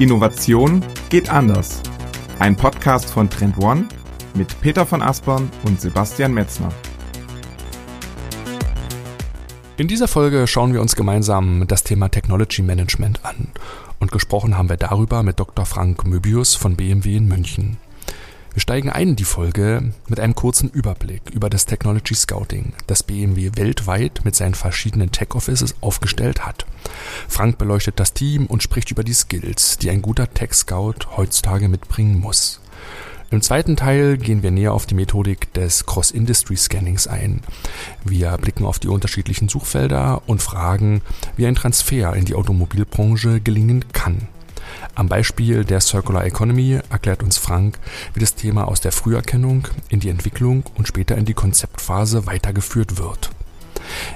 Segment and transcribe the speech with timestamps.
[0.00, 1.82] Innovation geht anders.
[2.38, 3.84] Ein Podcast von Trend One
[4.32, 6.70] mit Peter von Aspern und Sebastian Metzner.
[9.76, 13.48] In dieser Folge schauen wir uns gemeinsam das Thema Technology Management an.
[13.98, 15.66] Und gesprochen haben wir darüber mit Dr.
[15.66, 17.76] Frank Möbius von BMW in München.
[18.52, 23.04] Wir steigen ein in die Folge mit einem kurzen Überblick über das Technology Scouting, das
[23.04, 26.66] BMW weltweit mit seinen verschiedenen Tech Offices aufgestellt hat.
[27.28, 31.68] Frank beleuchtet das Team und spricht über die Skills, die ein guter Tech Scout heutzutage
[31.68, 32.60] mitbringen muss.
[33.30, 37.42] Im zweiten Teil gehen wir näher auf die Methodik des Cross-Industry-Scannings ein.
[38.04, 41.02] Wir blicken auf die unterschiedlichen Suchfelder und fragen,
[41.36, 44.26] wie ein Transfer in die Automobilbranche gelingen kann.
[44.94, 47.78] Am Beispiel der Circular Economy erklärt uns Frank,
[48.14, 52.98] wie das Thema aus der Früherkennung in die Entwicklung und später in die Konzeptphase weitergeführt
[52.98, 53.30] wird.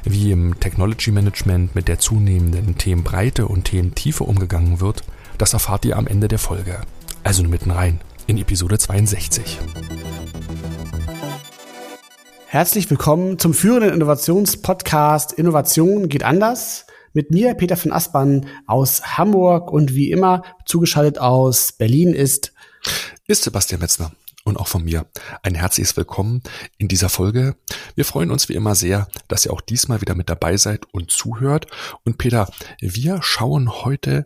[0.04, 5.04] Wie im Technology Management mit der zunehmenden Themenbreite und Thementiefe umgegangen wird,
[5.38, 6.80] das erfahrt ihr am Ende der Folge.
[7.22, 9.58] Also nur mitten rein in Episode 62.
[12.46, 16.83] Herzlich willkommen zum führenden Innovationspodcast Innovation geht anders.
[17.16, 22.52] Mit mir, Peter von Aspern aus Hamburg und wie immer zugeschaltet aus Berlin ist
[23.28, 24.10] ist Sebastian Metzner
[24.42, 25.06] und auch von mir
[25.44, 26.42] ein herzliches Willkommen
[26.76, 27.54] in dieser Folge.
[27.94, 31.12] Wir freuen uns wie immer sehr, dass ihr auch diesmal wieder mit dabei seid und
[31.12, 31.68] zuhört.
[32.04, 34.24] Und Peter, wir schauen heute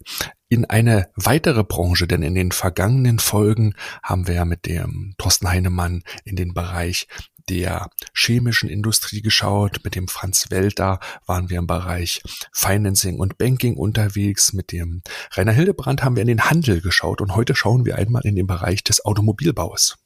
[0.49, 5.51] in eine weitere Branche, denn in den vergangenen Folgen haben wir ja mit dem Thorsten
[5.51, 7.07] Heinemann in den Bereich
[7.49, 9.81] der chemischen Industrie geschaut.
[9.85, 14.53] Mit dem Franz Welter waren wir im Bereich Financing und Banking unterwegs.
[14.53, 18.25] Mit dem Rainer Hildebrand haben wir in den Handel geschaut und heute schauen wir einmal
[18.25, 19.97] in den Bereich des Automobilbaus.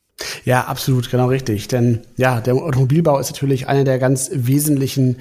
[0.45, 1.69] Ja, absolut, genau richtig.
[1.69, 5.17] Denn ja, der Automobilbau ist natürlich eine der ganz wesentlichen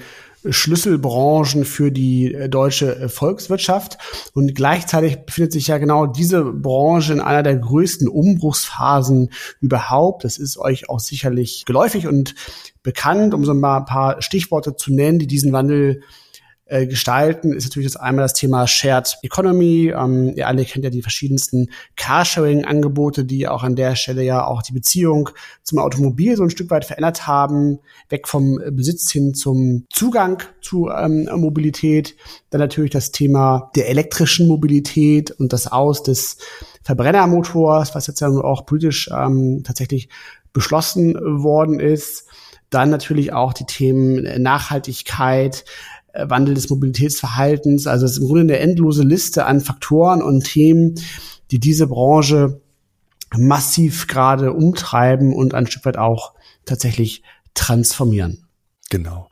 [0.48, 3.98] Schlüsselbranchen für die äh, deutsche äh, Volkswirtschaft.
[4.34, 10.24] Und gleichzeitig befindet sich ja genau diese Branche in einer der größten Umbruchsphasen überhaupt.
[10.24, 12.34] Das ist euch auch sicherlich geläufig und
[12.82, 16.02] bekannt, um so mal ein paar Stichworte zu nennen, die diesen Wandel
[16.66, 19.92] äh, gestalten, ist natürlich das einmal das Thema Shared Economy.
[19.96, 24.62] Ähm, ihr alle kennt ja die verschiedensten Carsharing-Angebote, die auch an der Stelle ja auch
[24.62, 25.30] die Beziehung
[25.62, 30.88] zum Automobil so ein Stück weit verändert haben, weg vom Besitz hin zum Zugang zu
[30.88, 32.16] ähm, Mobilität.
[32.50, 36.38] Dann natürlich das Thema der elektrischen Mobilität und das Aus des
[36.82, 40.08] Verbrennermotors, was jetzt ja auch politisch ähm, tatsächlich
[40.52, 42.26] beschlossen worden ist.
[42.70, 45.64] Dann natürlich auch die Themen Nachhaltigkeit,
[46.14, 47.86] Wandel des Mobilitätsverhaltens.
[47.86, 50.94] Also es ist im Grunde eine endlose Liste an Faktoren und Themen,
[51.50, 52.60] die diese Branche
[53.34, 56.34] massiv gerade umtreiben und ein Stück weit auch
[56.64, 57.22] tatsächlich
[57.54, 58.46] transformieren.
[58.90, 59.30] Genau.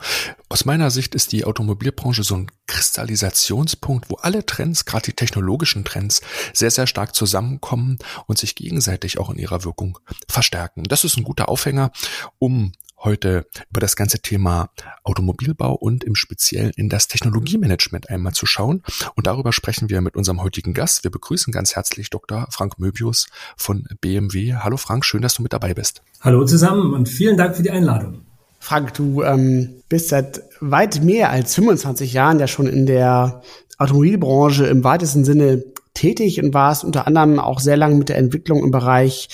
[0.49, 5.85] Aus meiner Sicht ist die Automobilbranche so ein Kristallisationspunkt, wo alle Trends, gerade die technologischen
[5.85, 6.23] Trends,
[6.55, 9.99] sehr, sehr stark zusammenkommen und sich gegenseitig auch in ihrer Wirkung
[10.29, 10.85] verstärken.
[10.85, 11.93] Das ist ein guter Aufhänger,
[12.39, 14.71] um heute über das ganze Thema
[15.05, 18.83] Automobilbau und im Speziellen in das Technologiemanagement einmal zu schauen.
[19.17, 21.05] Und darüber sprechen wir mit unserem heutigen Gast.
[21.05, 22.47] Wir begrüßen ganz herzlich Dr.
[22.51, 24.55] Frank Möbius von BMW.
[24.55, 26.03] Hallo Frank, schön, dass du mit dabei bist.
[26.21, 28.23] Hallo zusammen und vielen Dank für die Einladung.
[28.59, 33.43] Frank, du ähm, bist seit weit mehr als 25 Jahren ja schon in der
[33.79, 38.63] Automobilbranche im weitesten Sinne tätig und warst unter anderem auch sehr lange mit der Entwicklung
[38.63, 39.31] im Bereich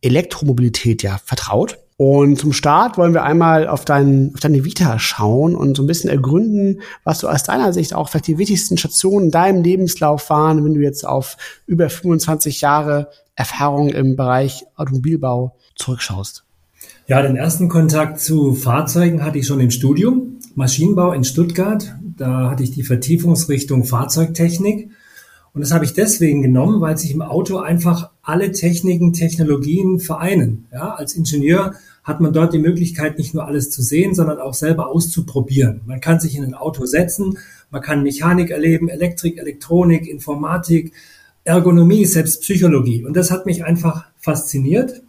[0.00, 1.78] Elektromobilität ja vertraut.
[2.00, 5.88] Und zum Start wollen wir einmal auf, dein, auf deine Vita schauen und so ein
[5.88, 10.30] bisschen ergründen, was so aus deiner Sicht auch vielleicht die wichtigsten Stationen in deinem Lebenslauf
[10.30, 11.36] waren, wenn du jetzt auf
[11.66, 16.44] über 25 Jahre Erfahrung im Bereich Automobilbau zurückschaust.
[17.08, 21.96] Ja, den ersten Kontakt zu Fahrzeugen hatte ich schon im Studium, Maschinenbau in Stuttgart.
[22.16, 24.90] Da hatte ich die Vertiefungsrichtung Fahrzeugtechnik.
[25.52, 30.66] Und das habe ich deswegen genommen, weil sich im Auto einfach alle Techniken, Technologien vereinen.
[30.70, 31.74] Ja, als Ingenieur
[32.04, 35.80] hat man dort die Möglichkeit, nicht nur alles zu sehen, sondern auch selber auszuprobieren.
[35.86, 37.38] Man kann sich in ein Auto setzen,
[37.70, 40.92] man kann Mechanik erleben, Elektrik, Elektronik, Informatik,
[41.44, 43.02] Ergonomie, selbst Psychologie.
[43.02, 45.02] Und das hat mich einfach fasziniert.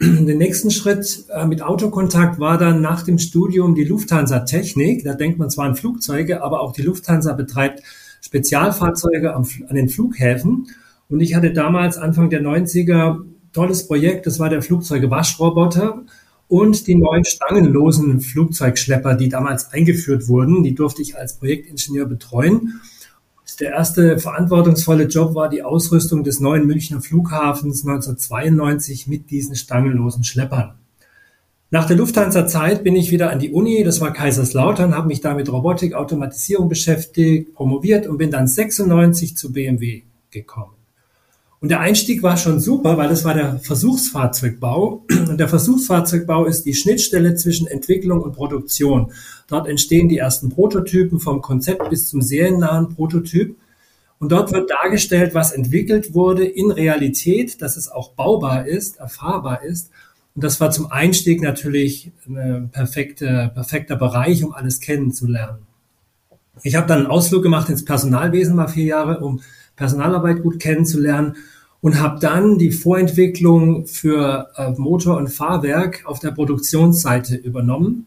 [0.00, 5.04] Den nächsten Schritt äh, mit Autokontakt war dann nach dem Studium die Lufthansa Technik.
[5.04, 7.82] Da denkt man zwar an Flugzeuge, aber auch die Lufthansa betreibt
[8.22, 10.68] Spezialfahrzeuge an den Flughäfen.
[11.08, 13.20] Und ich hatte damals Anfang der 90er
[13.52, 16.02] tolles Projekt, das war der Flugzeuge-Waschroboter
[16.48, 20.62] und die neuen stangenlosen Flugzeugschlepper, die damals eingeführt wurden.
[20.62, 22.80] Die durfte ich als Projektingenieur betreuen.
[23.60, 30.24] Der erste verantwortungsvolle Job war die Ausrüstung des neuen Münchner Flughafens 1992 mit diesen stangenlosen
[30.24, 30.74] Schleppern.
[31.70, 35.34] Nach der Lufthansa-Zeit bin ich wieder an die Uni, das war Kaiserslautern, habe mich da
[35.34, 40.74] mit Robotik, Automatisierung beschäftigt, promoviert und bin dann 96 zu BMW gekommen.
[41.64, 45.06] Und der Einstieg war schon super, weil das war der Versuchsfahrzeugbau.
[45.30, 49.12] Und der Versuchsfahrzeugbau ist die Schnittstelle zwischen Entwicklung und Produktion.
[49.48, 53.56] Dort entstehen die ersten Prototypen vom Konzept bis zum seriennahen Prototyp.
[54.18, 59.64] Und dort wird dargestellt, was entwickelt wurde in Realität, dass es auch baubar ist, erfahrbar
[59.64, 59.90] ist.
[60.34, 65.60] Und das war zum Einstieg natürlich ein perfekte, perfekter Bereich, um alles kennenzulernen.
[66.62, 69.40] Ich habe dann einen Ausflug gemacht ins Personalwesen mal vier Jahre, um
[69.76, 71.36] Personalarbeit gut kennenzulernen
[71.84, 78.06] und habe dann die Vorentwicklung für äh, Motor und Fahrwerk auf der Produktionsseite übernommen.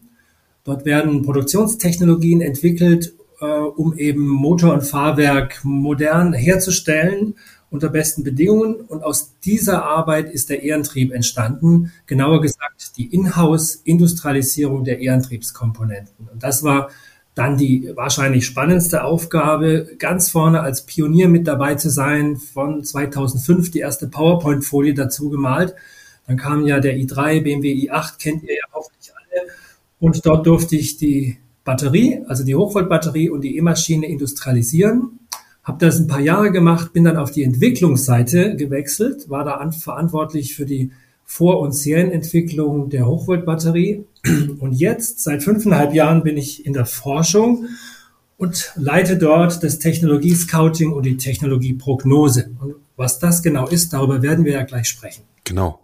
[0.64, 7.36] Dort werden Produktionstechnologien entwickelt, äh, um eben Motor und Fahrwerk modern herzustellen
[7.70, 8.74] unter besten Bedingungen.
[8.74, 11.92] Und aus dieser Arbeit ist der Ehrentrieb entstanden.
[12.06, 16.26] Genauer gesagt, die Inhouse-Industrialisierung der Ehrentriebskomponenten.
[16.32, 16.90] Und das war
[17.38, 23.70] dann die wahrscheinlich spannendste Aufgabe, ganz vorne als Pionier mit dabei zu sein, von 2005
[23.70, 25.76] die erste PowerPoint-Folie dazu gemalt.
[26.26, 29.50] Dann kam ja der i3, BMW i8, kennt ihr ja hoffentlich alle.
[30.00, 35.20] Und dort durfte ich die Batterie, also die Hochvoltbatterie und die E-Maschine industrialisieren.
[35.62, 40.56] Habe das ein paar Jahre gemacht, bin dann auf die Entwicklungsseite gewechselt, war da verantwortlich
[40.56, 40.90] für die
[41.24, 44.06] vor- und Serienentwicklung der Hochvoltbatterie.
[44.24, 47.68] Und jetzt, seit fünfeinhalb Jahren, bin ich in der Forschung
[48.36, 52.50] und leite dort das Technologie-Scouting und die Technologieprognose.
[52.60, 55.24] Und was das genau ist, darüber werden wir ja gleich sprechen.
[55.44, 55.80] Genau.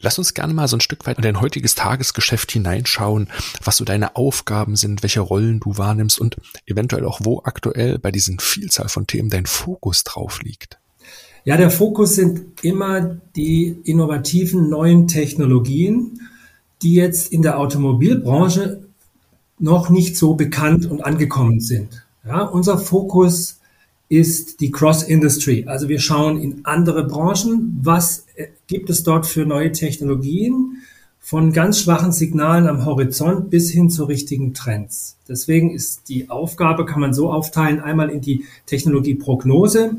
[0.00, 3.28] Lass uns gerne mal so ein Stück weit in dein heutiges Tagesgeschäft hineinschauen,
[3.64, 6.36] was so deine Aufgaben sind, welche Rollen du wahrnimmst und
[6.66, 10.78] eventuell auch wo aktuell bei diesen Vielzahl von Themen dein Fokus drauf liegt.
[11.44, 16.20] Ja, der Fokus sind immer die innovativen neuen Technologien,
[16.82, 18.82] die jetzt in der Automobilbranche
[19.58, 22.04] noch nicht so bekannt und angekommen sind.
[22.24, 23.58] Ja, unser Fokus
[24.08, 25.64] ist die Cross-Industry.
[25.66, 30.82] Also wir schauen in andere Branchen, was äh, gibt es dort für neue Technologien,
[31.20, 35.18] von ganz schwachen Signalen am Horizont bis hin zu richtigen Trends.
[35.28, 39.96] Deswegen ist die Aufgabe, kann man so aufteilen, einmal in die Technologieprognose,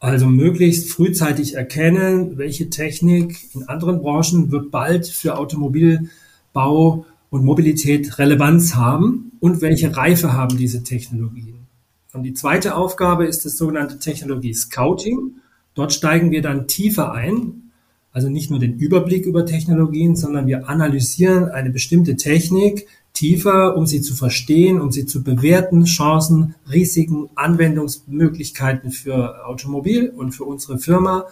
[0.00, 8.18] also möglichst frühzeitig erkennen, welche Technik in anderen Branchen wird bald für Automobilbau und Mobilität
[8.18, 11.66] Relevanz haben und welche Reife haben diese Technologien.
[12.12, 15.36] Und die zweite Aufgabe ist das sogenannte Technologie Scouting.
[15.74, 17.70] Dort steigen wir dann tiefer ein,
[18.12, 22.86] also nicht nur den Überblick über Technologien, sondern wir analysieren eine bestimmte Technik
[23.18, 30.32] tiefer, um sie zu verstehen, um sie zu bewerten, Chancen, Risiken, Anwendungsmöglichkeiten für Automobil und
[30.32, 31.26] für unsere Firma,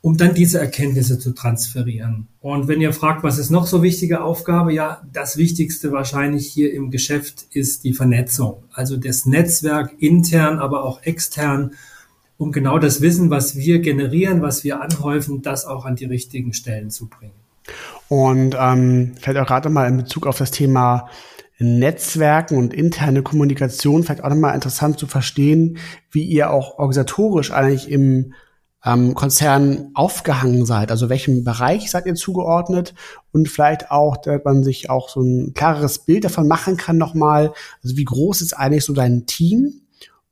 [0.00, 2.26] um dann diese Erkenntnisse zu transferieren.
[2.40, 4.72] Und wenn ihr fragt, was ist noch so wichtige Aufgabe?
[4.72, 8.64] Ja, das Wichtigste wahrscheinlich hier im Geschäft ist die Vernetzung.
[8.72, 11.74] Also das Netzwerk intern, aber auch extern,
[12.38, 16.54] um genau das Wissen, was wir generieren, was wir anhäufen, das auch an die richtigen
[16.54, 17.34] Stellen zu bringen.
[18.10, 21.08] Und ähm, vielleicht auch gerade mal in Bezug auf das Thema
[21.60, 25.78] Netzwerken und interne Kommunikation, vielleicht auch nochmal interessant zu verstehen,
[26.10, 28.34] wie ihr auch organisatorisch eigentlich im
[28.84, 30.90] ähm, Konzern aufgehangen seid.
[30.90, 32.96] Also welchem Bereich seid ihr zugeordnet
[33.30, 37.52] und vielleicht auch, dass man sich auch so ein klareres Bild davon machen kann nochmal.
[37.84, 39.82] Also wie groß ist eigentlich so dein Team?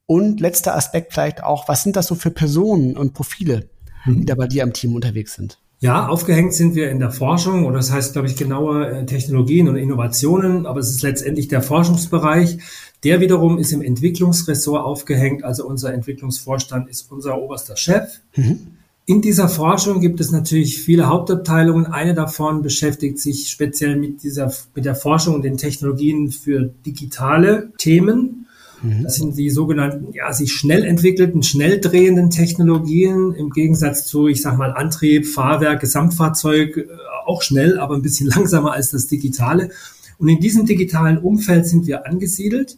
[0.04, 3.70] Und letzter Aspekt vielleicht auch, was sind das so für Personen und Profile,
[4.04, 5.60] die da bei dir am Team unterwegs sind?
[5.80, 9.68] Ja, aufgehängt sind wir in der Forschung oder das heißt, glaube ich, genauer äh, Technologien
[9.68, 12.58] und Innovationen, aber es ist letztendlich der Forschungsbereich.
[13.04, 18.08] Der wiederum ist im Entwicklungsressort aufgehängt, also unser Entwicklungsvorstand ist unser oberster Chef.
[18.34, 18.78] Mhm.
[19.06, 21.86] In dieser Forschung gibt es natürlich viele Hauptabteilungen.
[21.86, 27.72] Eine davon beschäftigt sich speziell mit dieser, mit der Forschung und den Technologien für digitale
[27.78, 28.47] Themen.
[28.82, 29.02] Mhm.
[29.02, 34.42] Das sind die sogenannten, ja, sich schnell entwickelten, schnell drehenden Technologien im Gegensatz zu, ich
[34.42, 36.86] sag mal, Antrieb, Fahrwerk, Gesamtfahrzeug, äh,
[37.26, 39.70] auch schnell, aber ein bisschen langsamer als das Digitale.
[40.18, 42.76] Und in diesem digitalen Umfeld sind wir angesiedelt.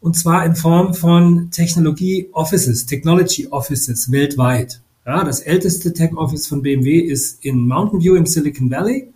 [0.00, 4.82] Und zwar in Form von Technologie Offices, Technology Offices weltweit.
[5.06, 9.12] Ja, das älteste Tech Office von BMW ist in Mountain View im Silicon Valley.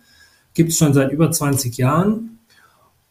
[0.55, 2.38] Gibt es schon seit über 20 Jahren.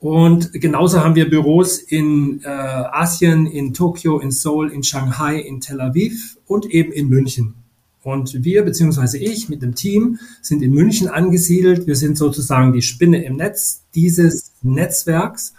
[0.00, 5.60] Und genauso haben wir Büros in äh, Asien, in Tokio, in Seoul, in Shanghai, in
[5.60, 7.54] Tel Aviv und eben in München.
[8.04, 11.86] Und wir, beziehungsweise ich mit dem Team, sind in München angesiedelt.
[11.86, 15.52] Wir sind sozusagen die Spinne im Netz dieses Netzwerks.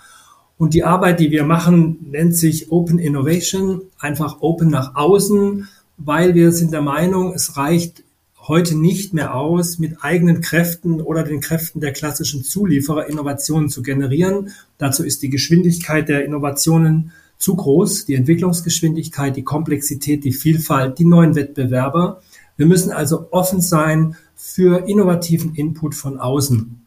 [0.58, 5.67] Und die Arbeit, die wir machen, nennt sich Open Innovation, einfach Open nach außen,
[5.98, 8.03] weil wir sind der Meinung, es reicht
[8.50, 13.84] heute nicht mehr aus, mit eigenen Kräften oder den Kräften der klassischen Zulieferer Innovationen zu
[13.84, 14.50] generieren.
[14.79, 21.06] Dazu ist die Geschwindigkeit der Innovationen zu groß, die Entwicklungsgeschwindigkeit, die Komplexität, die Vielfalt, die
[21.06, 22.22] neuen Wettbewerber.
[22.58, 26.82] Wir müssen also offen sein für innovativen Input von außen.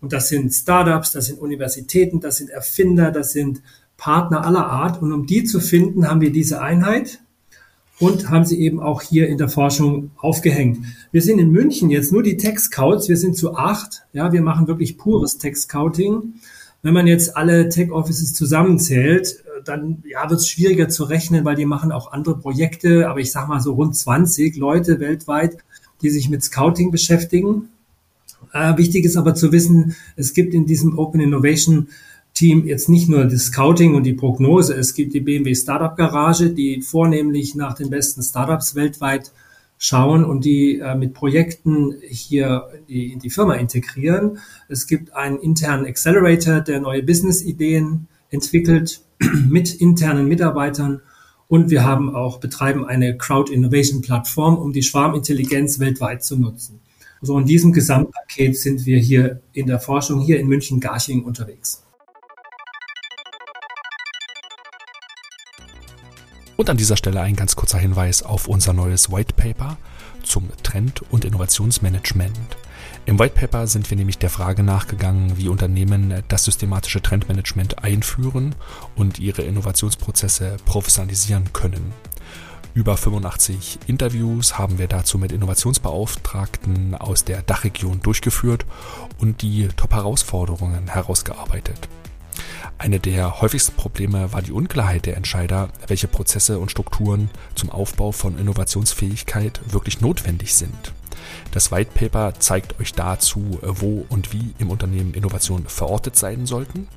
[0.00, 3.60] Und das sind Startups, das sind Universitäten, das sind Erfinder, das sind
[3.96, 5.02] Partner aller Art.
[5.02, 7.20] Und um die zu finden, haben wir diese Einheit
[8.00, 10.78] und haben sie eben auch hier in der Forschung aufgehängt.
[11.10, 13.08] Wir sind in München jetzt nur die Tech Scouts.
[13.08, 14.02] Wir sind zu acht.
[14.12, 16.34] Ja, wir machen wirklich pures Tech Scouting.
[16.82, 21.56] Wenn man jetzt alle Tech Offices zusammenzählt, dann ja, wird es schwieriger zu rechnen, weil
[21.56, 23.08] die machen auch andere Projekte.
[23.08, 25.58] Aber ich sage mal so rund 20 Leute weltweit,
[26.00, 27.68] die sich mit Scouting beschäftigen.
[28.52, 31.88] Äh, wichtig ist aber zu wissen, es gibt in diesem Open Innovation
[32.38, 36.50] Team jetzt nicht nur das Scouting und die Prognose, es gibt die BMW Startup Garage,
[36.50, 39.32] die vornehmlich nach den besten Startups weltweit
[39.76, 44.38] schauen und die äh, mit Projekten hier die, in die Firma integrieren.
[44.68, 49.02] Es gibt einen internen Accelerator, der neue Business-Ideen entwickelt
[49.48, 51.00] mit internen Mitarbeitern.
[51.48, 56.78] Und wir haben auch, betreiben eine Crowd Innovation Plattform, um die Schwarmintelligenz weltweit zu nutzen.
[57.20, 61.82] So in diesem Gesamtpaket sind wir hier in der Forschung hier in München-Garching unterwegs.
[66.60, 69.76] Und an dieser Stelle ein ganz kurzer Hinweis auf unser neues White Paper
[70.24, 72.56] zum Trend- und Innovationsmanagement.
[73.06, 78.56] Im White Paper sind wir nämlich der Frage nachgegangen, wie Unternehmen das systematische Trendmanagement einführen
[78.96, 81.92] und ihre Innovationsprozesse professionalisieren können.
[82.74, 88.66] Über 85 Interviews haben wir dazu mit Innovationsbeauftragten aus der Dachregion durchgeführt
[89.18, 91.88] und die Top-Herausforderungen herausgearbeitet.
[92.78, 98.12] Eine der häufigsten Probleme war die Unklarheit der Entscheider, welche Prozesse und Strukturen zum Aufbau
[98.12, 100.92] von Innovationsfähigkeit wirklich notwendig sind.
[101.52, 106.88] Das White Paper zeigt euch dazu, wo und wie im Unternehmen Innovationen verortet sein sollten.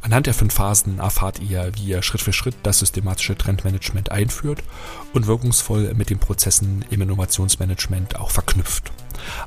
[0.00, 4.62] Anhand der fünf Phasen erfahrt ihr, wie ihr Schritt für Schritt das systematische Trendmanagement einführt
[5.12, 8.90] und wirkungsvoll mit den Prozessen im Innovationsmanagement auch verknüpft.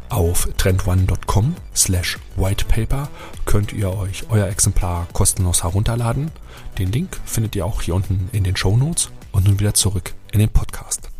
[0.09, 3.09] Auf trendone.com slash whitepaper
[3.45, 6.31] könnt ihr euch euer Exemplar kostenlos herunterladen.
[6.77, 10.13] Den Link findet ihr auch hier unten in den Show Notes und nun wieder zurück
[10.31, 11.12] in den Podcast.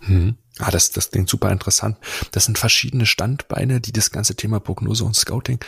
[0.00, 0.43] 嗯。
[0.60, 1.98] Ah, das, das klingt super interessant.
[2.30, 5.58] Das sind verschiedene Standbeine, die das ganze Thema Prognose und Scouting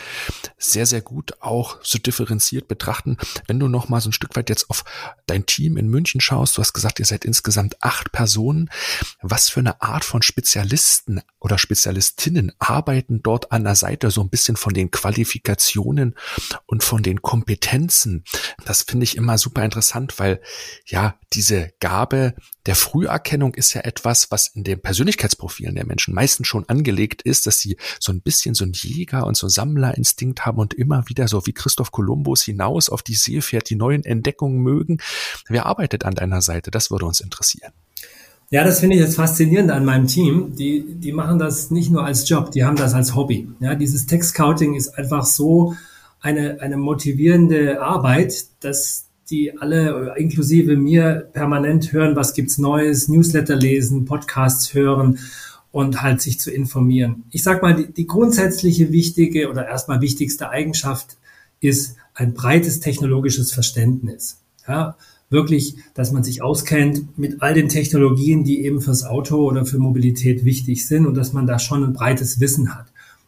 [0.59, 3.16] sehr, sehr gut auch so differenziert betrachten.
[3.49, 4.85] Wenn du noch mal so ein Stück weit jetzt auf
[5.26, 8.71] dein Team in München schaust, du hast gesagt, ihr seid insgesamt acht Personen.
[9.23, 14.31] Was für eine Art von Spezialisten oder Spezialistinnen arbeiten dort an der Seite so ein
[14.31, 16.14] bisschen von den Qualifikationen
[16.66, 18.23] und von den Kompetenzen?
[18.64, 20.40] Das finde ich immer super interessant, weil
[20.85, 22.35] ja, diese Gabe
[22.66, 27.47] der Früherkennung ist ja etwas, was in den Persönlichkeitsprofilen der Menschen meistens schon angelegt ist,
[27.47, 31.28] dass sie so ein bisschen so ein Jäger und so Sammlerinstinkt haben und immer wieder
[31.28, 34.99] so wie Christoph Kolumbus hinaus auf die See fährt, die neuen Entdeckungen mögen.
[35.49, 36.71] Wer arbeitet an deiner Seite?
[36.71, 37.73] Das würde uns interessieren.
[38.50, 40.54] Ja, das finde ich jetzt faszinierend an meinem Team.
[40.54, 43.49] Die, die machen das nicht nur als Job, die haben das als Hobby.
[43.59, 45.75] Ja, dieses Text-Scouting ist einfach so
[46.21, 53.56] eine, eine motivierende Arbeit, dass die alle inklusive mir permanent hören, was gibt's Neues, Newsletter
[53.56, 55.18] lesen, Podcasts hören
[55.73, 57.25] und halt sich zu informieren.
[57.30, 61.18] Ich sag mal, die, die grundsätzliche wichtige oder erstmal wichtigste Eigenschaft
[61.61, 64.40] ist ein breites technologisches Verständnis.
[64.66, 64.97] Ja,
[65.28, 69.78] wirklich, dass man sich auskennt mit all den Technologien, die eben fürs Auto oder für
[69.78, 72.87] Mobilität wichtig sind und dass man da schon ein breites Wissen hat.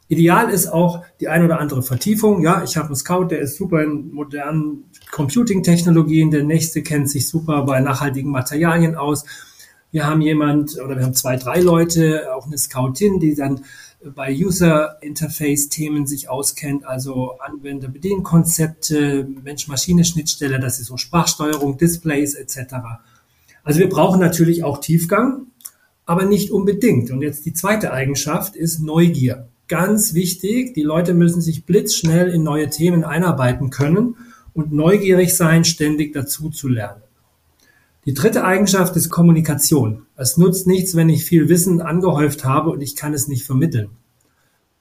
[0.09, 2.43] Ideal ist auch die ein oder andere Vertiefung.
[2.43, 6.31] Ja, ich habe einen Scout, der ist super in modernen Computing-Technologien.
[6.31, 9.27] Der nächste kennt sich super bei nachhaltigen Materialien aus.
[9.91, 13.65] Wir haben jemand oder wir haben zwei, drei Leute, auch eine Scoutin, die dann
[14.15, 22.77] bei User-Interface-Themen sich auskennt, also Anwender-Bedienkonzepte, Mensch-Maschine-Schnittstelle, das ist so Sprachsteuerung, Displays etc.
[23.65, 25.49] Also wir brauchen natürlich auch Tiefgang,
[26.07, 27.11] aber nicht unbedingt.
[27.11, 30.75] Und jetzt die zweite Eigenschaft ist Neugier ganz wichtig.
[30.75, 34.17] Die Leute müssen sich blitzschnell in neue Themen einarbeiten können
[34.55, 37.03] und neugierig sein, ständig dazu zu lernen.
[38.05, 40.07] Die dritte Eigenschaft ist Kommunikation.
[40.17, 43.91] Es nutzt nichts, wenn ich viel Wissen angehäuft habe und ich kann es nicht vermitteln.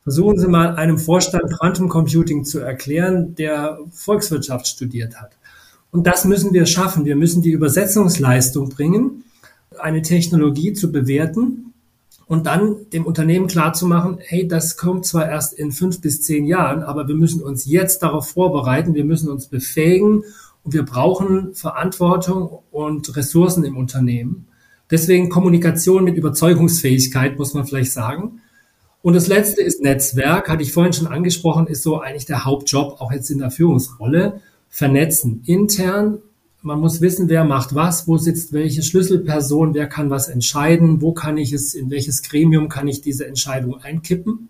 [0.04, 5.38] Versuchen Sie mal einem Vorstand Quantum Computing zu erklären, der Volkswirtschaft studiert hat.
[5.92, 7.04] Und das müssen wir schaffen.
[7.04, 9.26] Wir müssen die Übersetzungsleistung bringen,
[9.78, 11.67] eine Technologie zu bewerten
[12.28, 16.84] und dann dem Unternehmen klarzumachen, hey, das kommt zwar erst in fünf bis zehn Jahren,
[16.84, 20.24] aber wir müssen uns jetzt darauf vorbereiten, wir müssen uns befähigen
[20.64, 24.48] und wir brauchen Verantwortung und Ressourcen im Unternehmen.
[24.92, 28.42] Deswegen Kommunikation mit Überzeugungsfähigkeit, muss man vielleicht sagen.
[29.02, 33.00] Und das letzte ist Netzwerk, hatte ich vorhin schon angesprochen, ist so eigentlich der Hauptjob,
[33.00, 34.42] auch jetzt in der Führungsrolle.
[34.70, 36.20] Vernetzen, intern
[36.68, 41.14] man muss wissen, wer macht was, wo sitzt welche Schlüsselperson, wer kann was entscheiden, wo
[41.14, 44.50] kann ich es, in welches Gremium kann ich diese Entscheidung einkippen.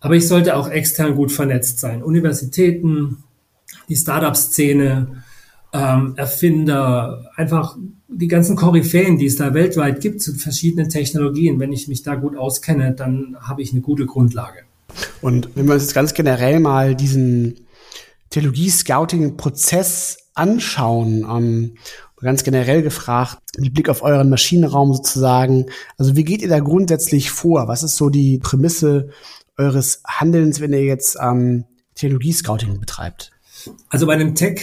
[0.00, 2.02] Aber ich sollte auch extern gut vernetzt sein.
[2.02, 3.18] Universitäten,
[3.88, 5.22] die Startup-Szene,
[5.72, 7.76] ähm, Erfinder, einfach
[8.08, 11.60] die ganzen Koryphäen, die es da weltweit gibt zu verschiedenen Technologien.
[11.60, 14.60] Wenn ich mich da gut auskenne, dann habe ich eine gute Grundlage.
[15.20, 17.66] Und wenn wir uns jetzt ganz generell mal diesen
[18.30, 21.74] Technologie-Scouting-Prozess anschauen, ähm,
[22.20, 25.66] ganz generell gefragt, mit Blick auf euren Maschinenraum sozusagen,
[25.96, 27.68] also wie geht ihr da grundsätzlich vor?
[27.68, 29.10] Was ist so die Prämisse
[29.56, 31.64] eures Handelns, wenn ihr jetzt ähm,
[31.94, 33.30] Technologie-Scouting betreibt?
[33.88, 34.62] Also bei einem Tech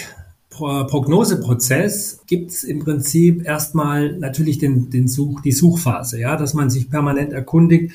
[0.50, 6.70] Prognoseprozess gibt es im Prinzip erstmal natürlich den, den Such, die Suchphase, ja, dass man
[6.70, 7.94] sich permanent erkundigt,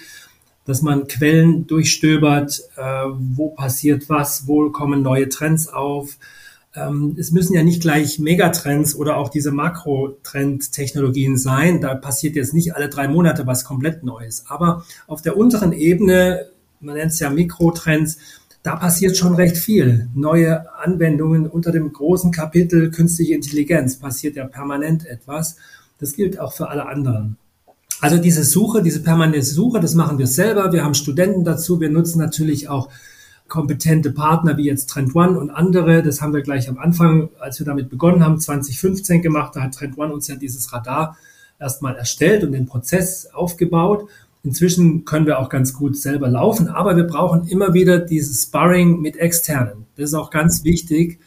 [0.67, 6.19] dass man Quellen durchstöbert, äh, wo passiert was, wo kommen neue Trends auf.
[6.75, 11.81] Ähm, es müssen ja nicht gleich Megatrends oder auch diese Makrotrend-Technologien sein.
[11.81, 14.45] Da passiert jetzt nicht alle drei Monate was komplett Neues.
[14.49, 16.47] Aber auf der unteren Ebene,
[16.81, 18.19] man nennt es ja Mikrotrends,
[18.63, 20.09] da passiert schon recht viel.
[20.15, 25.57] Neue Anwendungen unter dem großen Kapitel künstliche Intelligenz passiert ja permanent etwas.
[25.99, 27.37] Das gilt auch für alle anderen.
[28.01, 30.73] Also diese Suche, diese permanente Suche, das machen wir selber.
[30.73, 31.81] Wir haben Studenten dazu.
[31.81, 32.89] Wir nutzen natürlich auch
[33.51, 36.03] kompetente Partner wie jetzt Trend One und andere.
[36.03, 39.55] Das haben wir gleich am Anfang, als wir damit begonnen haben, 2015 gemacht.
[39.55, 41.19] Da hat Trend One uns ja dieses Radar
[41.59, 44.09] erstmal erstellt und den Prozess aufgebaut.
[44.43, 49.03] Inzwischen können wir auch ganz gut selber laufen, aber wir brauchen immer wieder dieses Sparring
[49.03, 49.85] mit Externen.
[49.97, 51.19] Das ist auch ganz wichtig,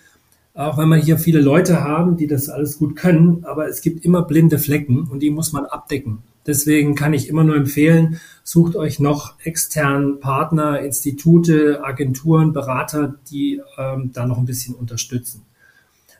[0.55, 4.03] auch wenn wir hier viele Leute haben, die das alles gut können, aber es gibt
[4.03, 6.19] immer blinde Flecken und die muss man abdecken.
[6.45, 13.61] Deswegen kann ich immer nur empfehlen, sucht euch noch externen Partner, Institute, Agenturen, Berater, die
[13.77, 15.45] ähm, da noch ein bisschen unterstützen.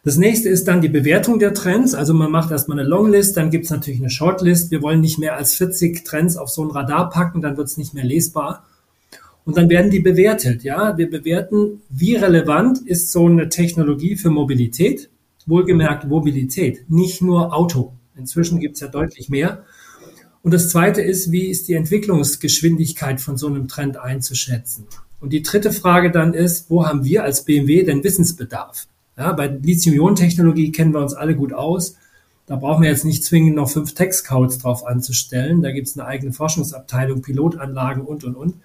[0.06, 1.94] Das nächste ist dann die Bewertung der Trends.
[1.94, 4.70] Also man macht erstmal eine Longlist, dann gibt es natürlich eine Shortlist.
[4.70, 7.78] Wir wollen nicht mehr als 40 Trends auf so ein Radar packen, dann wird es
[7.78, 8.66] nicht mehr lesbar.
[9.46, 10.64] Und dann werden die bewertet.
[10.64, 15.10] Ja, wir bewerten, wie relevant ist so eine Technologie für Mobilität.
[15.46, 17.94] Wohlgemerkt Mobilität, nicht nur Auto.
[18.16, 19.64] Inzwischen gibt es ja deutlich mehr.
[20.44, 24.86] Und das zweite ist, wie ist die Entwicklungsgeschwindigkeit von so einem Trend einzuschätzen?
[25.22, 28.88] Und die dritte Frage dann ist, wo haben wir als BMW denn Wissensbedarf?
[29.18, 31.96] Ja, bei Lithium-Ionen-Technologie kennen wir uns alle gut aus.
[32.46, 35.62] Da brauchen wir jetzt nicht zwingend noch fünf Tech-Scouts drauf anzustellen.
[35.62, 38.56] Da gibt es eine eigene Forschungsabteilung, Pilotanlagen und, und, und.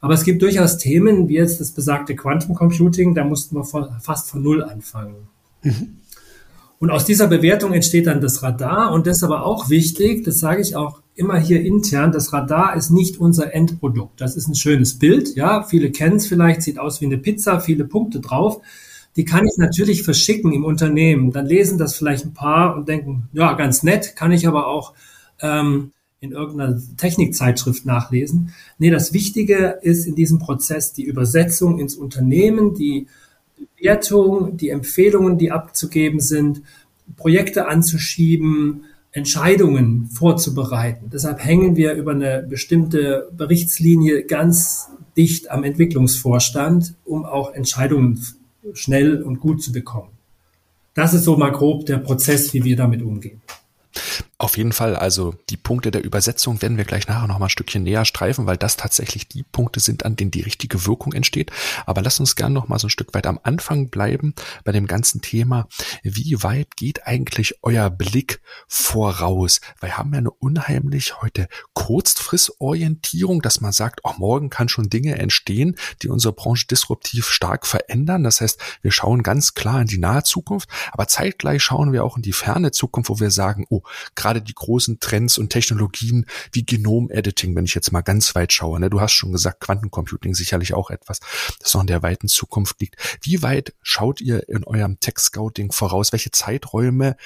[0.00, 3.88] Aber es gibt durchaus Themen, wie jetzt das besagte Quantum Computing, da mussten wir von,
[4.00, 5.26] fast von Null anfangen.
[5.62, 5.96] Mhm.
[6.78, 8.92] Und aus dieser Bewertung entsteht dann das Radar.
[8.92, 12.76] Und das ist aber auch wichtig, das sage ich auch immer hier intern, das Radar
[12.76, 14.20] ist nicht unser Endprodukt.
[14.20, 17.60] Das ist ein schönes Bild, ja, viele kennen es vielleicht, sieht aus wie eine Pizza,
[17.60, 18.60] viele Punkte drauf
[19.18, 21.32] die kann ich natürlich verschicken im Unternehmen.
[21.32, 24.94] Dann lesen das vielleicht ein paar und denken, ja, ganz nett, kann ich aber auch
[25.40, 28.54] ähm, in irgendeiner Technikzeitschrift nachlesen.
[28.78, 33.08] Nee, das Wichtige ist in diesem Prozess die Übersetzung ins Unternehmen, die
[33.80, 36.62] Wertung, die Empfehlungen, die abzugeben sind,
[37.16, 41.10] Projekte anzuschieben, Entscheidungen vorzubereiten.
[41.12, 48.24] Deshalb hängen wir über eine bestimmte Berichtslinie ganz dicht am Entwicklungsvorstand, um auch Entscheidungen
[48.74, 50.10] schnell und gut zu bekommen.
[50.94, 53.40] Das ist so mal grob der Prozess, wie wir damit umgehen.
[54.40, 57.50] Auf jeden Fall, also die Punkte der Übersetzung werden wir gleich nachher noch mal ein
[57.50, 61.50] Stückchen näher streifen, weil das tatsächlich die Punkte sind, an denen die richtige Wirkung entsteht.
[61.86, 64.86] Aber lass uns gern noch mal so ein Stück weit am Anfang bleiben bei dem
[64.86, 65.66] ganzen Thema.
[66.04, 69.60] Wie weit geht eigentlich euer Blick voraus?
[69.80, 74.88] Weil wir haben ja eine unheimlich heute Kurzfristorientierung, dass man sagt, auch morgen kann schon
[74.88, 78.22] Dinge entstehen, die unsere Branche disruptiv stark verändern.
[78.22, 82.16] Das heißt, wir schauen ganz klar in die nahe Zukunft, aber zeitgleich schauen wir auch
[82.16, 83.82] in die ferne Zukunft, wo wir sagen, oh,
[84.34, 88.80] die großen Trends und Technologien wie Genom-Editing, wenn ich jetzt mal ganz weit schaue.
[88.80, 88.90] Ne?
[88.90, 91.20] Du hast schon gesagt, Quantencomputing sicherlich auch etwas,
[91.60, 92.96] das noch in der weiten Zukunft liegt.
[93.22, 96.12] Wie weit schaut ihr in eurem Tech-Scouting voraus?
[96.12, 97.16] Welche Zeiträume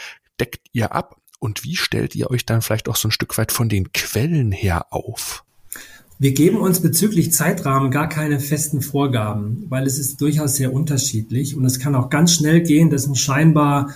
[0.40, 1.16] deckt ihr ab?
[1.38, 4.52] Und wie stellt ihr euch dann vielleicht auch so ein Stück weit von den Quellen
[4.52, 5.44] her auf?
[6.22, 11.56] Wir geben uns bezüglich Zeitrahmen gar keine festen Vorgaben, weil es ist durchaus sehr unterschiedlich
[11.56, 13.92] und es kann auch ganz schnell gehen, dass ein scheinbar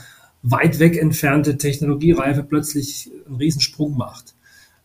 [0.49, 4.35] weit weg entfernte Technologiereife plötzlich einen Riesensprung macht.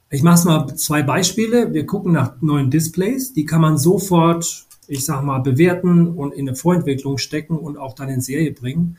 [0.09, 1.73] Ich mache mal zwei Beispiele.
[1.73, 3.33] Wir gucken nach neuen Displays.
[3.33, 7.93] Die kann man sofort, ich sage mal, bewerten und in eine Vorentwicklung stecken und auch
[7.93, 8.97] dann in Serie bringen.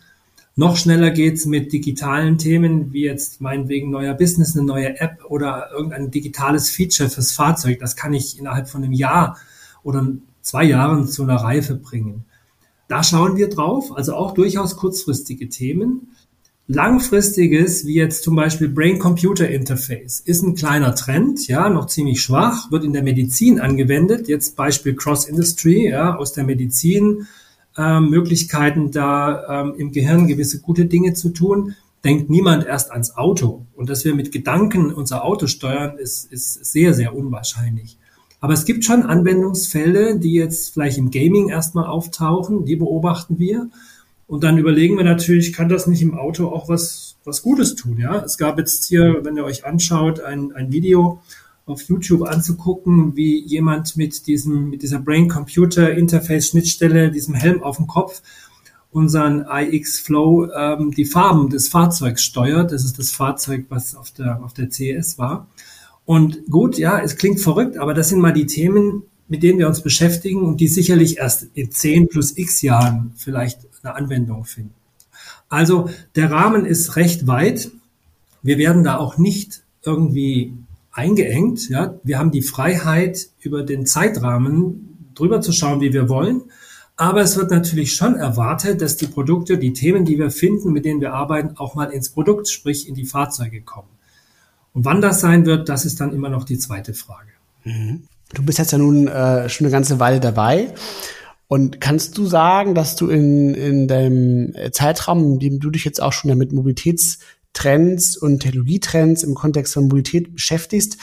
[0.55, 5.70] Noch schneller geht's mit digitalen Themen, wie jetzt meinetwegen neuer Business, eine neue App oder
[5.72, 7.81] irgendein digitales Feature fürs Fahrzeug.
[7.81, 9.37] Das kann ich innerhalb von einem Jahr
[9.83, 10.07] oder
[10.42, 12.25] zwei Jahren zu einer Reife bringen.
[12.88, 16.09] Da schauen wir drauf, also auch durchaus kurzfristige Themen.
[16.68, 22.85] Langfristiges, wie jetzt zum Beispiel Brain-Computer-Interface, ist ein kleiner Trend, ja, noch ziemlich schwach, wird
[22.85, 24.29] in der Medizin angewendet.
[24.29, 27.27] Jetzt Beispiel Cross-Industry, ja, aus der Medizin,
[27.77, 31.75] äh, Möglichkeiten da ähm, im Gehirn gewisse gute Dinge zu tun.
[32.05, 33.66] Denkt niemand erst ans Auto.
[33.75, 37.98] Und dass wir mit Gedanken unser Auto steuern, ist, ist sehr, sehr unwahrscheinlich.
[38.40, 43.68] Aber es gibt schon Anwendungsfälle, die jetzt vielleicht im Gaming erstmal auftauchen, die beobachten wir.
[44.33, 47.99] Und dann überlegen wir natürlich, kann das nicht im Auto auch was, was Gutes tun?
[47.99, 51.21] Ja, es gab jetzt hier, wenn ihr euch anschaut, ein, ein Video
[51.66, 58.23] auf YouTube anzugucken, wie jemand mit diesem, mit dieser Brain-Computer-Interface-Schnittstelle, diesem Helm auf dem Kopf,
[58.90, 62.73] unseren iX Flow ähm, die Farben des Fahrzeugs steuert.
[62.73, 65.47] Das ist das Fahrzeug, was auf der, auf der CES war.
[66.07, 69.68] Und gut, ja, es klingt verrückt, aber das sind mal die Themen, mit denen wir
[69.68, 74.75] uns beschäftigen und die sicherlich erst in 10 plus x Jahren vielleicht eine Anwendung finden.
[75.49, 77.71] Also der Rahmen ist recht weit.
[78.42, 80.55] Wir werden da auch nicht irgendwie
[80.92, 81.68] eingeengt.
[81.68, 81.95] Ja?
[82.03, 86.42] Wir haben die Freiheit, über den Zeitrahmen drüber zu schauen, wie wir wollen.
[86.97, 90.85] Aber es wird natürlich schon erwartet, dass die Produkte, die Themen, die wir finden, mit
[90.85, 93.88] denen wir arbeiten, auch mal ins Produkt, sprich in die Fahrzeuge kommen.
[94.75, 97.31] Und wann das sein wird, das ist dann immer noch die zweite Frage.
[97.64, 98.05] Mhm.
[98.35, 100.73] Du bist jetzt ja nun äh, schon eine ganze Weile dabei.
[101.53, 106.01] Und kannst du sagen, dass du in, in deinem Zeitraum, in dem du dich jetzt
[106.01, 110.97] auch schon mit Mobilitätstrends und Technologietrends im Kontext von Mobilität beschäftigst,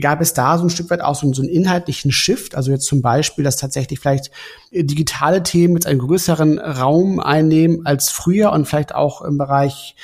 [0.00, 2.56] gab es da so ein Stück weit auch so, so einen inhaltlichen Shift?
[2.56, 4.32] Also jetzt zum Beispiel, dass tatsächlich vielleicht
[4.72, 9.94] digitale Themen jetzt einen größeren Raum einnehmen als früher und vielleicht auch im Bereich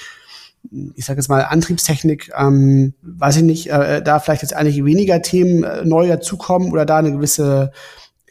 [0.95, 5.23] ich sage jetzt mal Antriebstechnik, ähm, weiß ich nicht, äh, da vielleicht jetzt eigentlich weniger
[5.23, 7.73] Themen äh, neu dazukommen oder da eine gewisse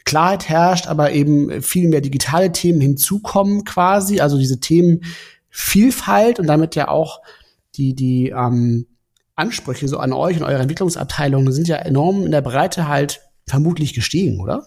[0.08, 6.74] Klarheit herrscht, aber eben viel mehr digitale Themen hinzukommen quasi, also diese Themenvielfalt und damit
[6.74, 7.20] ja auch
[7.74, 8.86] die die ähm,
[9.36, 13.94] Ansprüche so an euch und eure Entwicklungsabteilungen sind ja enorm in der Breite halt vermutlich
[13.94, 14.66] gestiegen, oder?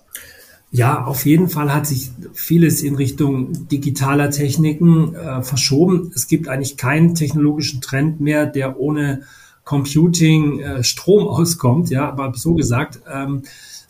[0.71, 6.13] Ja, auf jeden Fall hat sich vieles in Richtung digitaler Techniken äh, verschoben.
[6.15, 9.23] Es gibt eigentlich keinen technologischen Trend mehr, der ohne
[9.65, 11.89] Computing äh, Strom auskommt.
[11.89, 13.43] Ja, aber so gesagt, ähm,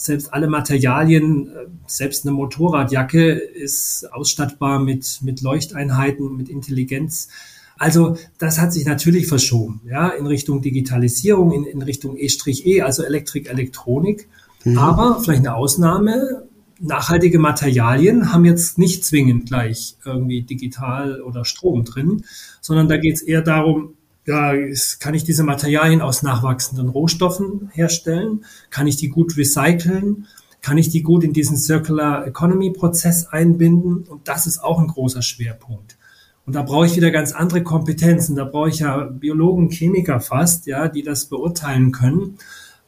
[0.04, 7.30] selbst alle Materialien, äh, selbst eine Motorradjacke ist ausstattbar mit, mit Leuchteinheiten, mit Intelligenz.
[7.78, 13.04] Also das hat sich natürlich verschoben, ja, in Richtung Digitalisierung, in, in Richtung E-E, also
[13.04, 14.28] Elektrik, Elektronik.
[14.64, 14.78] Mhm.
[14.78, 16.44] Aber vielleicht eine Ausnahme,
[16.80, 22.24] nachhaltige Materialien haben jetzt nicht zwingend gleich irgendwie digital oder Strom drin,
[22.60, 23.96] sondern da geht es eher darum,
[24.32, 24.54] ja,
[25.00, 28.46] kann ich diese Materialien aus nachwachsenden Rohstoffen herstellen?
[28.70, 30.28] Kann ich die gut recyceln?
[30.62, 34.04] Kann ich die gut in diesen Circular Economy Prozess einbinden?
[34.04, 35.98] Und das ist auch ein großer Schwerpunkt.
[36.46, 38.36] Und da brauche ich wieder ganz andere Kompetenzen.
[38.36, 42.38] Da brauche ich ja Biologen, Chemiker fast, ja, die das beurteilen können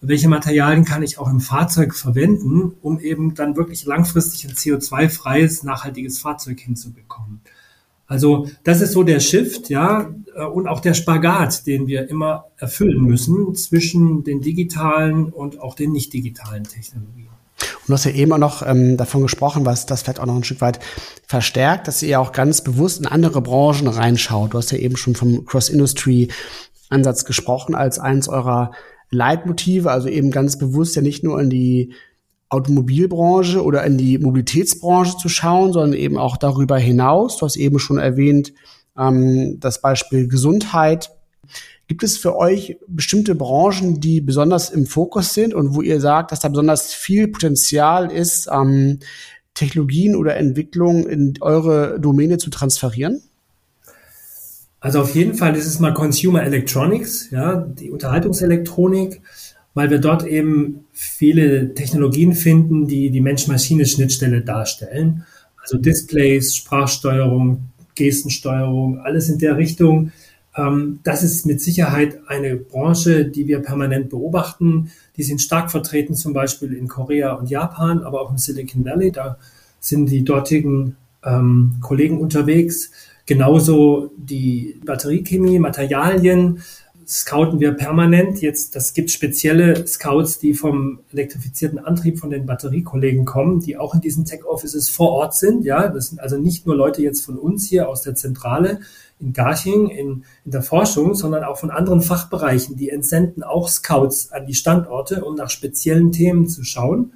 [0.05, 5.63] welche Materialien kann ich auch im Fahrzeug verwenden, um eben dann wirklich langfristig ein CO2-freies,
[5.63, 7.39] nachhaltiges Fahrzeug hinzubekommen.
[8.07, 12.45] Also das ist so der Shift, ja, äh, und auch der Spagat, den wir immer
[12.57, 17.27] erfüllen müssen zwischen den digitalen und auch den nicht digitalen Technologien.
[17.59, 20.35] Und du hast ja eben auch noch ähm, davon gesprochen, was das vielleicht auch noch
[20.35, 20.79] ein Stück weit
[21.27, 24.53] verstärkt, dass ihr auch ganz bewusst in andere Branchen reinschaut.
[24.53, 28.71] Du hast ja eben schon vom Cross-Industry-Ansatz gesprochen als eins eurer
[29.09, 31.93] Leitmotive, also eben ganz bewusst ja nicht nur in die
[32.53, 37.37] Automobilbranche oder in die Mobilitätsbranche zu schauen, sondern eben auch darüber hinaus.
[37.37, 38.53] Du hast eben schon erwähnt,
[38.97, 41.11] ähm, das Beispiel Gesundheit.
[41.87, 46.31] Gibt es für euch bestimmte Branchen, die besonders im Fokus sind und wo ihr sagt,
[46.31, 48.99] dass da besonders viel Potenzial ist, ähm,
[49.53, 53.21] Technologien oder Entwicklungen in eure Domäne zu transferieren?
[54.79, 59.21] Also auf jeden Fall ist es mal Consumer Electronics, ja, die Unterhaltungselektronik,
[59.73, 65.25] weil wir dort eben viele Technologien finden, die die Mensch-Maschine-Schnittstelle darstellen.
[65.61, 70.11] Also Displays, Sprachsteuerung, Gestensteuerung, alles in der Richtung.
[70.55, 74.91] Ähm, das ist mit Sicherheit eine Branche, die wir permanent beobachten.
[75.17, 79.11] Die sind stark vertreten zum Beispiel in Korea und Japan, aber auch im Silicon Valley.
[79.11, 79.37] Da
[79.79, 82.91] sind die dortigen ähm, Kollegen unterwegs.
[83.25, 86.59] Genauso die Batteriechemie, Materialien
[87.07, 88.41] scouten wir permanent.
[88.41, 93.93] Jetzt, das gibt spezielle Scouts, die vom elektrifizierten Antrieb von den Batteriekollegen kommen, die auch
[93.93, 95.65] in diesen Tech Offices vor Ort sind.
[95.65, 98.79] Ja, das sind also nicht nur Leute jetzt von uns hier aus der Zentrale
[99.19, 102.75] in Garching in, in der Forschung, sondern auch von anderen Fachbereichen.
[102.75, 107.13] Die entsenden auch Scouts an die Standorte, um nach speziellen Themen zu schauen.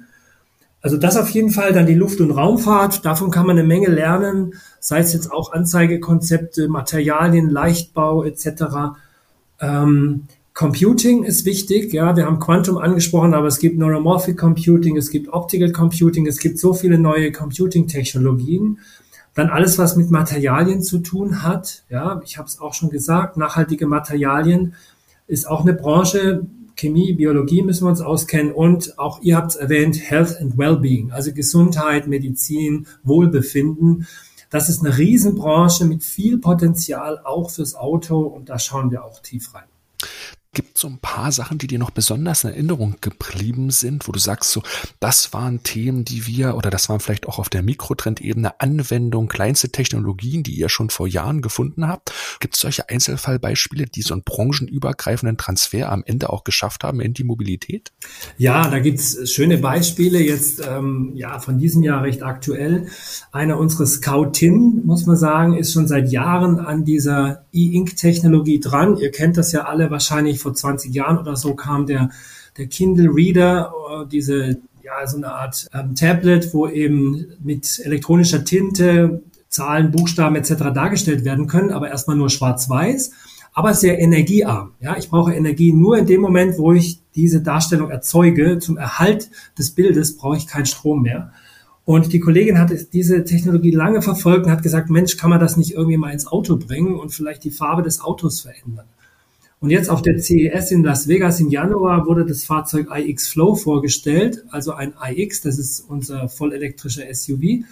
[0.80, 3.88] Also das auf jeden Fall, dann die Luft- und Raumfahrt, davon kann man eine Menge
[3.88, 8.96] lernen, sei es jetzt auch Anzeigekonzepte, Materialien, Leichtbau etc.
[9.60, 10.24] Ähm,
[10.58, 15.32] Computing ist wichtig, ja, wir haben Quantum angesprochen, aber es gibt Neuromorphic Computing, es gibt
[15.32, 18.80] Optical Computing, es gibt so viele neue Computing-Technologien.
[19.34, 23.36] Dann alles, was mit Materialien zu tun hat, ja, ich habe es auch schon gesagt,
[23.36, 24.74] nachhaltige Materialien
[25.28, 26.44] ist auch eine Branche,
[26.74, 31.12] Chemie, Biologie müssen wir uns auskennen und auch ihr habt es erwähnt, Health and Wellbeing,
[31.12, 34.08] also Gesundheit, Medizin, Wohlbefinden.
[34.50, 39.20] Das ist eine Riesenbranche mit viel Potenzial auch fürs Auto und da schauen wir auch
[39.20, 39.68] tief rein.
[40.58, 44.18] Gibt so ein paar Sachen, die dir noch besonders in Erinnerung geblieben sind, wo du
[44.18, 44.60] sagst, so,
[44.98, 49.68] das waren Themen, die wir, oder das waren vielleicht auch auf der Mikrotrendebene Anwendung, kleinste
[49.68, 52.12] Technologien, die ihr schon vor Jahren gefunden habt?
[52.40, 57.14] Gibt es solche Einzelfallbeispiele, die so einen branchenübergreifenden Transfer am Ende auch geschafft haben in
[57.14, 57.92] die Mobilität?
[58.36, 62.88] Ja, da gibt's schöne Beispiele jetzt, ähm, ja, von diesem Jahr recht aktuell.
[63.30, 68.96] Einer unserer Scoutin, muss man sagen, ist schon seit Jahren an dieser E-Ink-Technologie dran.
[68.96, 72.10] Ihr kennt das ja alle wahrscheinlich vor 20 Jahren oder so kam der,
[72.56, 78.44] der Kindle Reader, äh, diese, ja, so eine Art ähm, Tablet, wo eben mit elektronischer
[78.44, 80.54] Tinte Zahlen, Buchstaben etc.
[80.74, 83.12] dargestellt werden können, aber erstmal nur schwarz-weiß,
[83.54, 84.72] aber sehr energiearm.
[84.80, 88.58] Ja, ich brauche Energie nur in dem Moment, wo ich diese Darstellung erzeuge.
[88.58, 91.32] Zum Erhalt des Bildes brauche ich keinen Strom mehr.
[91.84, 95.56] Und die Kollegin hat diese Technologie lange verfolgt und hat gesagt, Mensch, kann man das
[95.56, 98.86] nicht irgendwie mal ins Auto bringen und vielleicht die Farbe des Autos verändern?
[99.60, 103.56] Und jetzt auf der CES in Las Vegas im Januar wurde das Fahrzeug iX Flow
[103.56, 107.64] vorgestellt, also ein iX, das ist unser vollelektrischer SUV,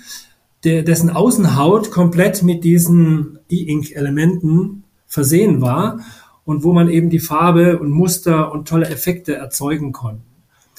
[0.64, 6.00] der, dessen Außenhaut komplett mit diesen E-Ink-Elementen versehen war
[6.44, 10.22] und wo man eben die Farbe und Muster und tolle Effekte erzeugen konnte.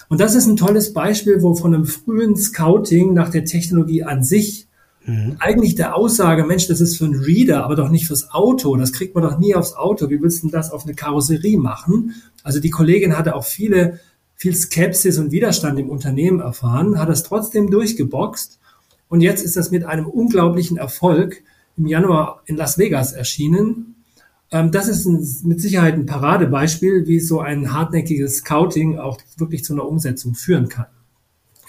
[0.09, 4.23] Und das ist ein tolles Beispiel, wo von einem frühen Scouting nach der Technologie an
[4.23, 4.66] sich
[5.07, 5.37] Mhm.
[5.39, 8.75] Eigentlich der Aussage, Mensch, das ist für einen Reader, aber doch nicht fürs Auto.
[8.75, 10.09] Das kriegt man doch nie aufs Auto.
[10.09, 12.15] Wie willst du denn das auf eine Karosserie machen?
[12.43, 14.01] Also die Kollegin hatte auch viele,
[14.35, 18.59] viel Skepsis und Widerstand im Unternehmen erfahren, hat das trotzdem durchgeboxt.
[19.07, 21.41] Und jetzt ist das mit einem unglaublichen Erfolg
[21.77, 23.95] im Januar in Las Vegas erschienen.
[24.51, 25.05] Ähm, das ist
[25.45, 30.67] mit Sicherheit ein Paradebeispiel, wie so ein hartnäckiges Scouting auch wirklich zu einer Umsetzung führen
[30.67, 30.87] kann.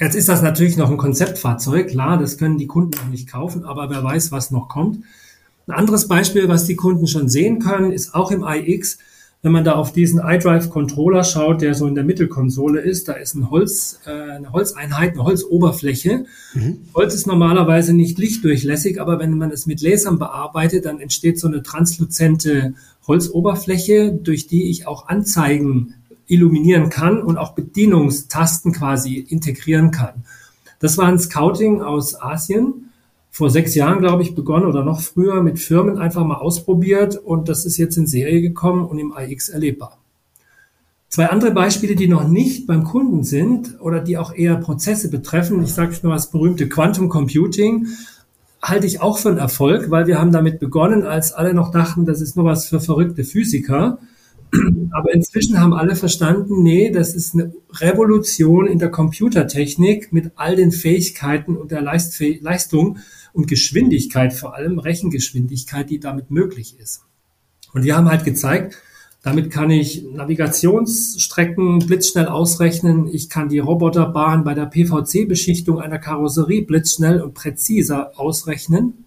[0.01, 3.65] Jetzt ist das natürlich noch ein Konzeptfahrzeug, klar, das können die Kunden noch nicht kaufen,
[3.65, 5.05] aber wer weiß, was noch kommt.
[5.67, 8.99] Ein anderes Beispiel, was die Kunden schon sehen können, ist auch im iX,
[9.43, 13.13] wenn man da auf diesen iDrive Controller schaut, der so in der Mittelkonsole ist, da
[13.13, 16.25] ist ein Holz, äh, eine Holzeinheit, eine Holzoberfläche.
[16.55, 16.79] Mhm.
[16.95, 21.47] Holz ist normalerweise nicht lichtdurchlässig, aber wenn man es mit Lasern bearbeitet, dann entsteht so
[21.47, 22.75] eine transluzente
[23.07, 25.95] Holzoberfläche, durch die ich auch Anzeigen
[26.29, 30.25] illuminieren kann und auch Bedienungstasten quasi integrieren kann.
[30.79, 32.91] Das war ein Scouting aus Asien.
[33.31, 37.49] Vor sechs Jahren, glaube ich, begonnen oder noch früher mit Firmen einfach mal ausprobiert und
[37.49, 39.99] das ist jetzt in Serie gekommen und im iX erlebbar.
[41.09, 45.63] Zwei andere Beispiele, die noch nicht beim Kunden sind oder die auch eher Prozesse betreffen.
[45.63, 47.87] Ich sage nur das berühmte Quantum Computing
[48.63, 52.07] halte ich auch für einen Erfolg, weil wir haben damit begonnen, als alle noch dachten,
[52.07, 53.99] das ist nur was für verrückte Physiker.
[54.91, 60.57] Aber inzwischen haben alle verstanden, nee, das ist eine Revolution in der Computertechnik mit all
[60.57, 62.99] den Fähigkeiten und der Leistung
[63.33, 67.03] und Geschwindigkeit, vor allem Rechengeschwindigkeit, die damit möglich ist.
[67.73, 68.77] Und wir haben halt gezeigt,
[69.23, 73.09] damit kann ich Navigationsstrecken blitzschnell ausrechnen.
[73.13, 79.05] Ich kann die Roboterbahn bei der PVC-Beschichtung einer Karosserie blitzschnell und präziser ausrechnen.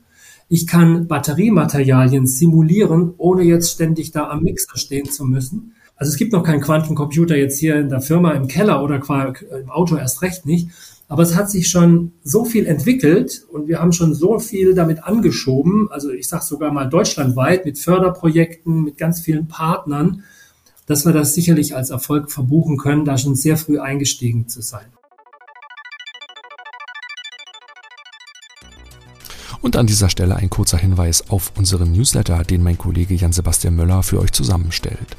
[0.54, 5.76] Ich kann Batteriematerialien simulieren, ohne jetzt ständig da am Mixer stehen zu müssen.
[5.96, 9.70] Also es gibt noch keinen Quantencomputer jetzt hier in der Firma im Keller oder im
[9.70, 10.68] Auto erst recht nicht.
[11.08, 15.06] Aber es hat sich schon so viel entwickelt und wir haben schon so viel damit
[15.06, 15.88] angeschoben.
[15.90, 20.26] Also ich sage sogar mal deutschlandweit mit Förderprojekten, mit ganz vielen Partnern,
[20.86, 24.88] dass wir das sicherlich als Erfolg verbuchen können, da schon sehr früh eingestiegen zu sein.
[29.62, 34.02] Und an dieser Stelle ein kurzer Hinweis auf unseren Newsletter, den mein Kollege Jan-Sebastian Möller
[34.02, 35.16] für euch zusammenstellt.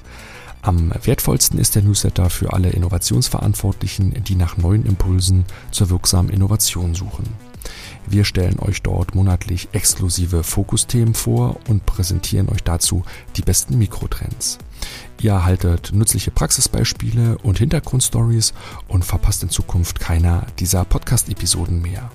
[0.63, 6.95] Am wertvollsten ist der Newsletter für alle Innovationsverantwortlichen, die nach neuen Impulsen zur wirksamen Innovation
[6.95, 7.25] suchen.
[8.07, 13.05] Wir stellen euch dort monatlich exklusive Fokusthemen vor und präsentieren euch dazu
[13.37, 14.59] die besten Mikrotrends.
[15.23, 18.53] Ihr erhaltet nützliche Praxisbeispiele und Hintergrundstories
[18.89, 22.11] und verpasst in Zukunft keiner dieser Podcast-Episoden mehr.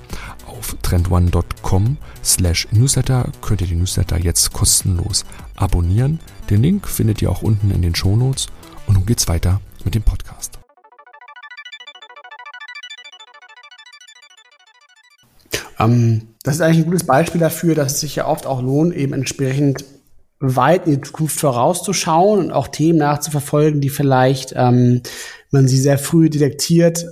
[0.45, 5.23] Auf trendone.com slash newsletter könnt ihr die Newsletter jetzt kostenlos
[5.55, 6.19] abonnieren.
[6.49, 8.47] Den Link findet ihr auch unten in den Shownotes.
[8.87, 10.59] Und nun geht's weiter mit dem Podcast.
[15.79, 18.93] Ähm, das ist eigentlich ein gutes Beispiel dafür, dass es sich ja oft auch lohnt,
[18.93, 19.85] eben entsprechend
[20.39, 25.02] weit in die Zukunft vorauszuschauen und auch Themen nachzuverfolgen, die vielleicht ähm,
[25.52, 27.06] man sie sehr früh detektiert,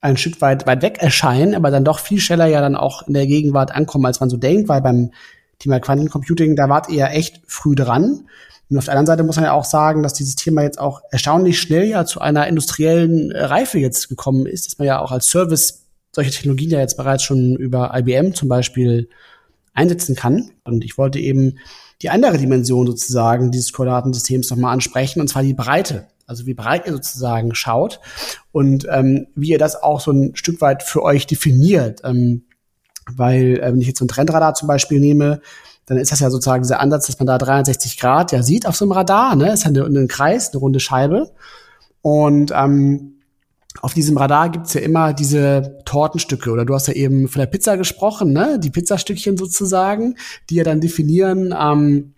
[0.00, 3.14] ein Stück weit weit weg erscheinen, aber dann doch viel schneller ja dann auch in
[3.14, 5.10] der Gegenwart ankommen, als man so denkt, weil beim
[5.58, 8.26] Thema Quantencomputing, da wart ihr ja echt früh dran.
[8.70, 11.02] Und auf der anderen Seite muss man ja auch sagen, dass dieses Thema jetzt auch
[11.10, 15.26] erstaunlich schnell ja zu einer industriellen Reife jetzt gekommen ist, dass man ja auch als
[15.26, 19.08] Service solche Technologien ja jetzt bereits schon über IBM zum Beispiel
[19.74, 20.52] einsetzen kann.
[20.64, 21.58] Und ich wollte eben
[22.02, 26.06] die andere Dimension sozusagen dieses Koordinatensystems nochmal ansprechen, und zwar die Breite.
[26.26, 27.98] Also wie breit ihr sozusagen schaut
[28.52, 32.02] und ähm, wie ihr das auch so ein Stück weit für euch definiert.
[32.04, 32.44] Ähm,
[33.16, 35.40] weil, äh, wenn ich jetzt so ein Trendradar zum Beispiel nehme,
[35.86, 38.76] dann ist das ja sozusagen dieser Ansatz, dass man da 360 Grad ja sieht auf
[38.76, 39.52] so einem Radar, ne?
[39.52, 41.32] Ist ja ein Kreis, eine runde Scheibe.
[42.00, 43.19] Und ähm,
[43.82, 47.46] auf diesem Radar gibt's ja immer diese Tortenstücke oder du hast ja eben von der
[47.46, 48.58] Pizza gesprochen, ne?
[48.58, 50.16] Die Pizzastückchen sozusagen,
[50.48, 52.14] die ja dann definieren, ähm,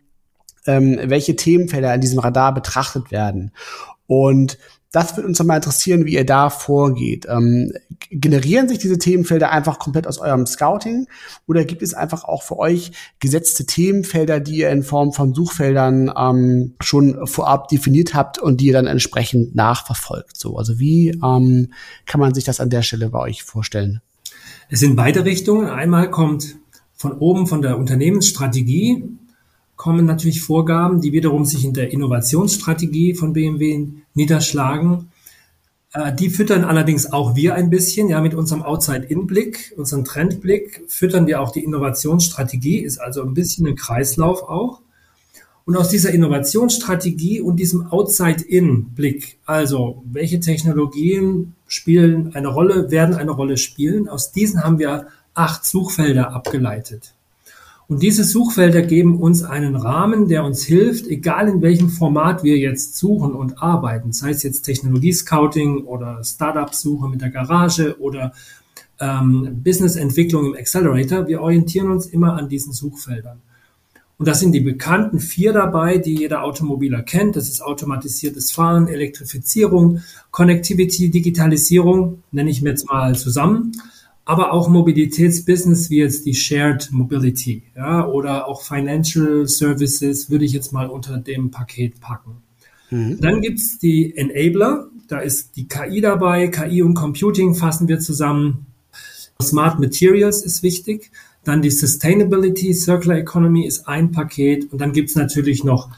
[0.66, 3.52] ähm, welche Themenfelder in diesem Radar betrachtet werden.
[4.06, 4.58] Und
[4.92, 7.26] das wird uns mal interessieren, wie ihr da vorgeht.
[7.28, 7.72] Ähm,
[8.10, 11.08] generieren sich diese Themenfelder einfach komplett aus eurem Scouting
[11.46, 16.12] oder gibt es einfach auch für euch gesetzte Themenfelder, die ihr in Form von Suchfeldern
[16.16, 20.36] ähm, schon vorab definiert habt und die ihr dann entsprechend nachverfolgt?
[20.36, 21.72] So, also wie ähm,
[22.04, 24.02] kann man sich das an der Stelle bei euch vorstellen?
[24.68, 25.68] Es sind beide Richtungen.
[25.68, 26.56] Einmal kommt
[26.94, 29.04] von oben von der Unternehmensstrategie
[29.82, 35.10] kommen natürlich Vorgaben, die wiederum sich in der Innovationsstrategie von BMW niederschlagen.
[35.92, 41.26] Äh, die füttern allerdings auch wir ein bisschen, ja, mit unserem Outside-In-Blick, unserem Trendblick, füttern
[41.26, 44.80] wir auch die Innovationsstrategie, ist also ein bisschen ein Kreislauf auch.
[45.64, 53.30] Und aus dieser Innovationsstrategie und diesem Outside-In-Blick, also welche Technologien spielen eine Rolle, werden eine
[53.30, 57.14] Rolle spielen, aus diesen haben wir acht Suchfelder abgeleitet.
[57.92, 62.56] Und diese Suchfelder geben uns einen Rahmen, der uns hilft, egal in welchem Format wir
[62.56, 68.32] jetzt suchen und arbeiten, sei es jetzt Technologie-Scouting oder Startup-Suche mit der Garage oder
[68.98, 73.42] ähm, Business-Entwicklung im Accelerator, wir orientieren uns immer an diesen Suchfeldern.
[74.16, 77.36] Und da sind die bekannten vier dabei, die jeder Automobiler kennt.
[77.36, 80.00] Das ist automatisiertes Fahren, Elektrifizierung,
[80.30, 83.72] Connectivity, Digitalisierung, nenne ich mir jetzt mal zusammen
[84.24, 90.52] aber auch Mobilitätsbusiness wie jetzt die Shared Mobility ja, oder auch Financial Services würde ich
[90.52, 92.42] jetzt mal unter dem Paket packen.
[92.90, 93.20] Mhm.
[93.20, 98.66] Dann gibt's die Enabler, da ist die KI dabei, KI und Computing fassen wir zusammen.
[99.40, 101.10] Smart Materials ist wichtig.
[101.42, 105.90] Dann die Sustainability, Circular Economy ist ein Paket und dann gibt's natürlich noch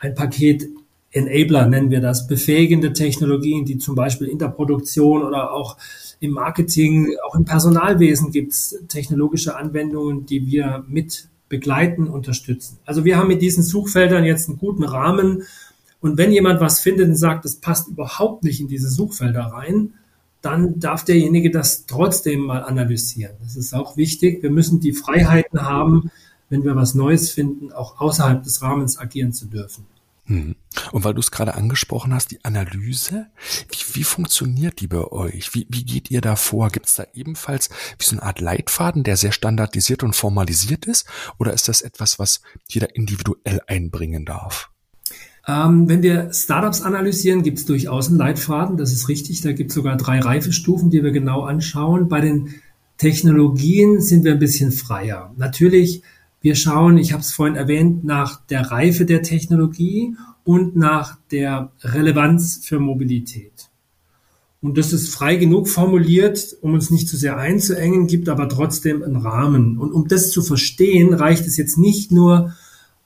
[0.00, 0.68] ein Paket
[1.10, 5.76] Enabler, nennen wir das, befähigende Technologien, die zum Beispiel in der Produktion oder auch
[6.20, 12.78] im Marketing, auch im Personalwesen gibt es technologische Anwendungen, die wir mit begleiten, unterstützen.
[12.84, 15.44] Also wir haben mit diesen Suchfeldern jetzt einen guten Rahmen.
[16.00, 19.94] Und wenn jemand was findet und sagt, das passt überhaupt nicht in diese Suchfelder rein,
[20.42, 23.32] dann darf derjenige das trotzdem mal analysieren.
[23.42, 24.42] Das ist auch wichtig.
[24.42, 26.10] Wir müssen die Freiheiten haben,
[26.50, 29.86] wenn wir was Neues finden, auch außerhalb des Rahmens agieren zu dürfen.
[30.28, 30.56] Hm.
[30.92, 33.26] Und weil du es gerade angesprochen hast, die Analyse,
[33.70, 35.54] wie, wie funktioniert die bei euch?
[35.54, 36.68] Wie, wie geht ihr da vor?
[36.68, 41.08] Gibt es da ebenfalls wie so eine Art Leitfaden, der sehr standardisiert und formalisiert ist?
[41.38, 44.70] Oder ist das etwas, was jeder individuell einbringen darf?
[45.46, 49.40] Ähm, wenn wir Startups analysieren, gibt es durchaus einen Leitfaden, das ist richtig.
[49.40, 52.08] Da gibt es sogar drei Reifestufen, die wir genau anschauen.
[52.08, 52.54] Bei den
[52.98, 55.32] Technologien sind wir ein bisschen freier.
[55.38, 56.02] Natürlich
[56.40, 61.72] wir schauen, ich habe es vorhin erwähnt, nach der Reife der Technologie und nach der
[61.82, 63.68] Relevanz für Mobilität.
[64.60, 69.02] Und das ist frei genug formuliert, um uns nicht zu sehr einzuengen, gibt aber trotzdem
[69.02, 69.78] einen Rahmen.
[69.78, 72.54] Und um das zu verstehen, reicht es jetzt nicht nur,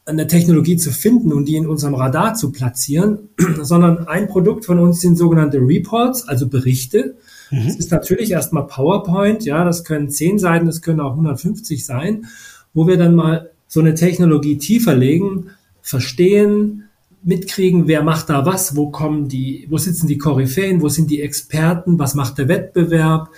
[0.04, 3.28] eine Technologie zu finden und die in unserem Radar zu platzieren,
[3.62, 7.16] sondern ein Produkt von uns sind sogenannte Reports, also Berichte.
[7.50, 7.66] Mhm.
[7.66, 12.26] Das ist natürlich erstmal PowerPoint, ja, das können 10 Seiten, das können auch 150 sein
[12.74, 15.50] wo wir dann mal so eine Technologie tiefer legen,
[15.80, 16.84] verstehen,
[17.24, 21.22] mitkriegen, wer macht da was, wo kommen die, wo sitzen die Koryphäen, wo sind die
[21.22, 23.30] Experten, was macht der Wettbewerb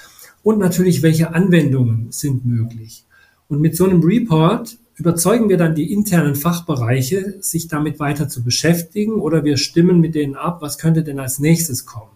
[0.42, 3.04] und natürlich, welche Anwendungen sind möglich.
[3.48, 8.42] Und mit so einem Report überzeugen wir dann die internen Fachbereiche, sich damit weiter zu
[8.42, 12.10] beschäftigen oder wir stimmen mit denen ab, was könnte denn als nächstes kommen.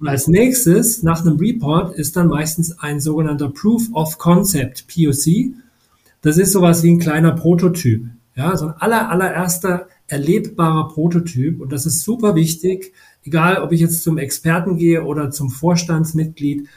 [0.00, 5.54] Und als nächstes, nach einem Report, ist dann meistens ein sogenannter Proof of Concept, POC,
[6.28, 8.06] das ist sowas wie ein kleiner Prototyp.
[8.36, 11.60] Ja, so ein aller, allererster erlebbarer Prototyp.
[11.60, 12.92] Und das ist super wichtig,
[13.24, 16.68] egal ob ich jetzt zum Experten gehe oder zum Vorstandsmitglied.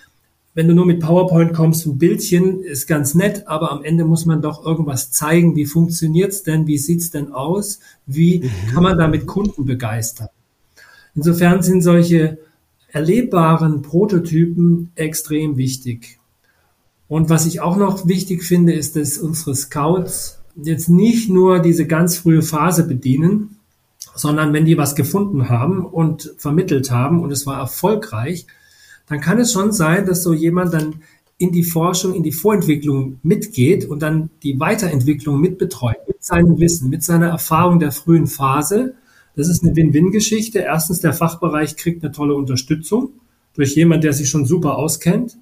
[0.54, 4.26] wenn du nur mit PowerPoint kommst, ein Bildchen ist ganz nett, aber am Ende muss
[4.26, 5.56] man doch irgendwas zeigen.
[5.56, 6.68] Wie funktioniert's denn?
[6.68, 7.80] Wie sieht's denn aus?
[8.06, 8.74] Wie mhm.
[8.74, 10.30] kann man damit Kunden begeistern?
[11.14, 12.38] Insofern sind solche
[12.88, 16.21] erlebbaren Prototypen extrem wichtig.
[17.12, 21.86] Und was ich auch noch wichtig finde, ist, dass unsere Scouts jetzt nicht nur diese
[21.86, 23.58] ganz frühe Phase bedienen,
[24.16, 28.48] sondern wenn die was gefunden haben und vermittelt haben und es war erfolgreich,
[29.10, 31.02] dann kann es schon sein, dass so jemand dann
[31.38, 36.90] in die Forschung, in die Vorentwicklung mitgeht und dann die Weiterentwicklung mitbetreut, mit seinem Wissen,
[36.90, 38.94] mit seiner Erfahrung der frühen Phase.
[39.36, 40.60] Das ist eine Win-Win-Geschichte.
[40.60, 43.10] Erstens, der Fachbereich kriegt eine tolle Unterstützung
[43.54, 45.36] durch jemand, der sich schon super auskennt.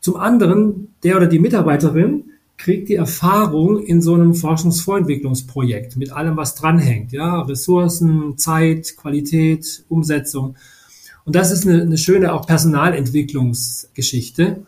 [0.00, 2.24] Zum anderen, der oder die Mitarbeiterin
[2.56, 7.12] kriegt die Erfahrung in so einem Forschungsvorentwicklungsprojekt mit allem, was dranhängt.
[7.12, 10.56] Ja, Ressourcen, Zeit, Qualität, Umsetzung.
[11.24, 14.62] Und das ist eine, eine schöne auch Personalentwicklungsgeschichte.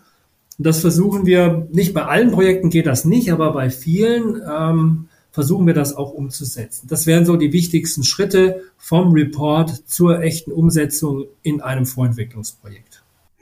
[0.59, 5.09] Und das versuchen wir, nicht bei allen Projekten geht das nicht, aber bei vielen ähm,
[5.33, 6.87] versuchen wir das auch umzusetzen.
[6.89, 12.90] Das wären so die wichtigsten Schritte vom Report zur echten Umsetzung in einem Vorentwicklungsprojekt.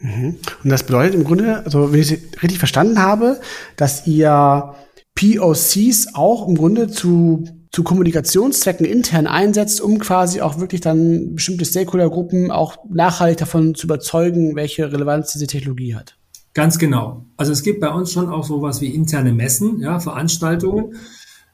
[0.01, 0.37] Mhm.
[0.63, 3.41] Und das bedeutet im Grunde, also wenn ich es richtig verstanden habe,
[3.77, 4.75] dass ihr
[5.15, 11.65] POCs auch im Grunde zu zu Kommunikationszwecken intern einsetzt, um quasi auch wirklich dann bestimmte
[11.65, 16.17] Stakeholdergruppen auch nachhaltig davon zu überzeugen, welche Relevanz diese Technologie hat.
[16.55, 17.27] Ganz genau.
[17.37, 20.95] Also es gibt bei uns schon auch sowas wie interne Messen, ja, Veranstaltungen.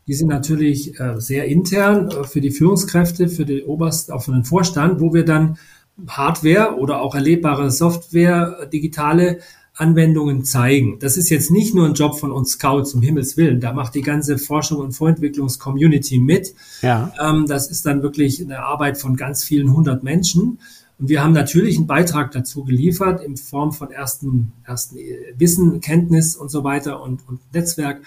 [0.06, 4.32] Die sind natürlich äh, sehr intern äh, für die Führungskräfte, für die Oberst, auch für
[4.32, 5.58] den Vorstand, wo wir dann
[6.08, 9.38] Hardware oder auch erlebbare Software, digitale
[9.76, 10.98] Anwendungen zeigen.
[11.00, 13.60] Das ist jetzt nicht nur ein Job von uns Scouts, um Himmels Willen.
[13.60, 16.54] Da macht die ganze Forschung und Vorentwicklungscommunity mit.
[16.82, 17.12] Ja.
[17.20, 20.60] Ähm, das ist dann wirklich eine Arbeit von ganz vielen hundert Menschen.
[20.98, 24.96] Und wir haben natürlich einen Beitrag dazu geliefert in Form von ersten, ersten
[25.36, 28.00] Wissen, Kenntnis und so weiter und, und Netzwerk.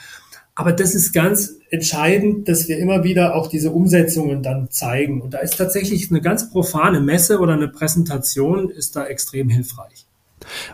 [0.58, 5.22] Aber das ist ganz entscheidend, dass wir immer wieder auch diese Umsetzungen dann zeigen.
[5.22, 10.07] Und da ist tatsächlich eine ganz profane Messe oder eine Präsentation ist da extrem hilfreich.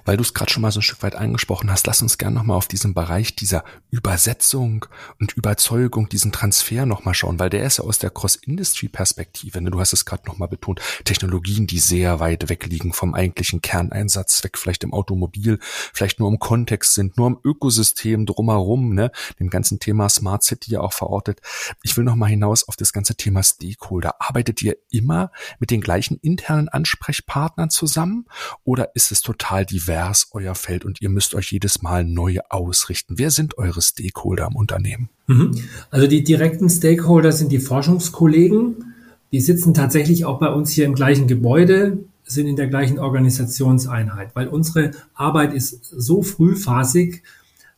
[0.05, 2.35] Weil du es gerade schon mal so ein Stück weit angesprochen hast, lass uns gerne
[2.35, 4.85] nochmal auf diesen Bereich dieser Übersetzung
[5.19, 9.71] und Überzeugung, diesen Transfer nochmal schauen, weil der ist ja aus der Cross-Industry-Perspektive, ne?
[9.71, 14.43] du hast es gerade nochmal betont, Technologien, die sehr weit weg liegen vom eigentlichen Kerneinsatz,
[14.43, 19.11] weg vielleicht im Automobil, vielleicht nur im Kontext sind, nur im Ökosystem drumherum, ne?
[19.39, 21.41] dem ganzen Thema Smart City ja auch verortet.
[21.83, 24.15] Ich will nochmal hinaus auf das ganze Thema Stakeholder.
[24.19, 28.25] Arbeitet ihr immer mit den gleichen internen Ansprechpartnern zusammen
[28.63, 32.39] oder ist es total total divers, euer Feld, und ihr müsst euch jedes Mal neu
[32.49, 33.15] ausrichten.
[33.17, 35.09] Wer sind eure Stakeholder im Unternehmen?
[35.27, 35.51] Mhm.
[35.89, 38.93] Also die direkten Stakeholder sind die Forschungskollegen.
[39.31, 44.35] Die sitzen tatsächlich auch bei uns hier im gleichen Gebäude, sind in der gleichen Organisationseinheit,
[44.35, 47.23] weil unsere Arbeit ist so frühphasig,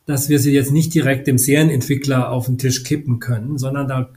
[0.04, 4.10] dass wir sie jetzt nicht direkt dem Serienentwickler auf den Tisch kippen können, sondern da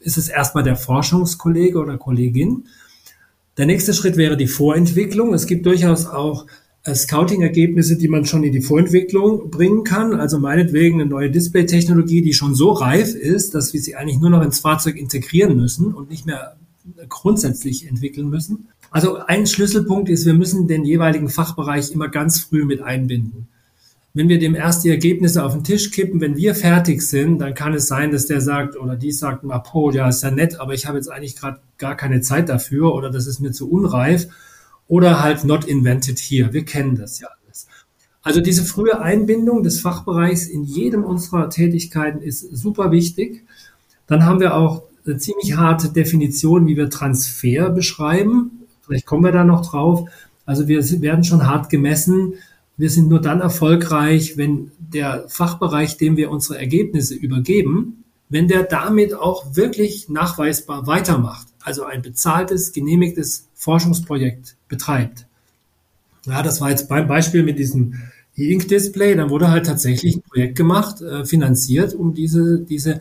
[0.00, 2.64] ist es erstmal der Forschungskollege oder Kollegin.
[3.56, 5.34] Der nächste Schritt wäre die Vorentwicklung.
[5.34, 6.46] Es gibt durchaus auch
[6.92, 10.14] Scouting-Ergebnisse, die man schon in die Vorentwicklung bringen kann.
[10.14, 14.30] Also meinetwegen eine neue Display-Technologie, die schon so reif ist, dass wir sie eigentlich nur
[14.30, 16.56] noch ins Fahrzeug integrieren müssen und nicht mehr
[17.08, 18.68] grundsätzlich entwickeln müssen.
[18.90, 23.48] Also ein Schlüsselpunkt ist, wir müssen den jeweiligen Fachbereich immer ganz früh mit einbinden.
[24.12, 27.54] Wenn wir dem erst die Ergebnisse auf den Tisch kippen, wenn wir fertig sind, dann
[27.54, 30.60] kann es sein, dass der sagt oder die sagt, na, po, ja, ist ja nett,
[30.60, 33.68] aber ich habe jetzt eigentlich gerade gar keine Zeit dafür oder das ist mir zu
[33.68, 34.28] unreif
[34.88, 36.52] oder halt not invented here.
[36.52, 37.66] Wir kennen das ja alles.
[38.22, 43.44] Also diese frühe Einbindung des Fachbereichs in jedem unserer Tätigkeiten ist super wichtig.
[44.06, 48.66] Dann haben wir auch eine ziemlich harte Definition, wie wir Transfer beschreiben.
[48.82, 50.08] Vielleicht kommen wir da noch drauf.
[50.46, 52.34] Also wir werden schon hart gemessen.
[52.76, 58.64] Wir sind nur dann erfolgreich, wenn der Fachbereich, dem wir unsere Ergebnisse übergeben, wenn der
[58.64, 61.46] damit auch wirklich nachweisbar weitermacht.
[61.64, 65.26] Also ein bezahltes, genehmigtes Forschungsprojekt betreibt.
[66.26, 67.94] Ja, das war jetzt beim Beispiel mit diesem
[68.36, 69.16] E-Ink-Display.
[69.16, 73.00] Dann wurde halt tatsächlich ein Projekt gemacht, äh, finanziert, um diese, diese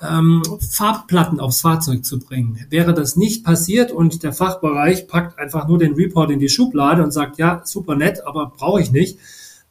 [0.00, 2.64] ähm, Farbplatten aufs Fahrzeug zu bringen.
[2.70, 7.02] Wäre das nicht passiert und der Fachbereich packt einfach nur den Report in die Schublade
[7.02, 9.18] und sagt, ja, super nett, aber brauche ich nicht,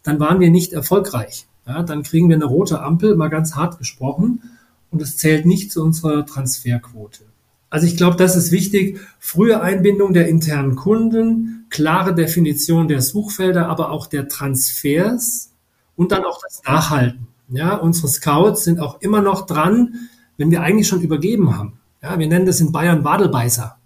[0.04, 1.48] dann waren wir nicht erfolgreich.
[1.68, 4.42] Ja, dann kriegen wir eine rote Ampel, mal ganz hart gesprochen,
[4.92, 7.24] und es zählt nicht zu unserer Transferquote.
[7.70, 9.00] Also ich glaube, das ist wichtig.
[9.20, 15.52] Frühe Einbindung der internen Kunden, klare Definition der Suchfelder, aber auch der Transfers
[15.96, 17.28] und dann auch das Nachhalten.
[17.50, 21.74] Ja, unsere Scouts sind auch immer noch dran, wenn wir eigentlich schon übergeben haben.
[22.02, 23.78] Ja, wir nennen das in Bayern Wadelbeißer.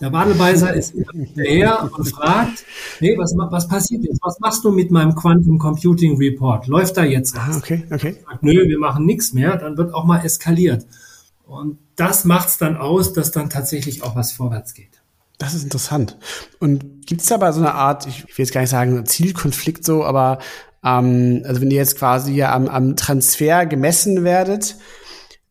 [0.00, 2.64] Der Wadelbeißer ist hinterher und fragt,
[2.98, 4.18] hey, was, was passiert jetzt?
[4.22, 6.66] Was machst du mit meinem Quantum Computing Report?
[6.66, 7.56] Läuft da jetzt was?
[7.56, 8.16] Ah, okay, okay.
[8.28, 9.56] Sagt, Nö, wir machen nichts mehr.
[9.56, 10.86] Dann wird auch mal eskaliert.
[11.52, 15.02] Und das macht es dann aus, dass dann tatsächlich auch was vorwärts geht.
[15.38, 16.18] Das ist interessant.
[16.60, 19.84] Und gibt es da aber so eine Art, ich will jetzt gar nicht sagen Zielkonflikt
[19.84, 20.38] so, aber
[20.84, 24.76] ähm, also wenn ihr jetzt quasi ja am, am Transfer gemessen werdet,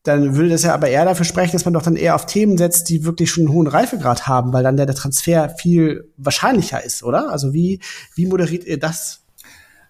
[0.03, 2.57] dann würde das ja aber eher dafür sprechen, dass man doch dann eher auf Themen
[2.57, 6.83] setzt, die wirklich schon einen hohen Reifegrad haben, weil dann der, der Transfer viel wahrscheinlicher
[6.83, 7.29] ist, oder?
[7.29, 7.79] Also wie,
[8.15, 9.21] wie moderiert ihr das?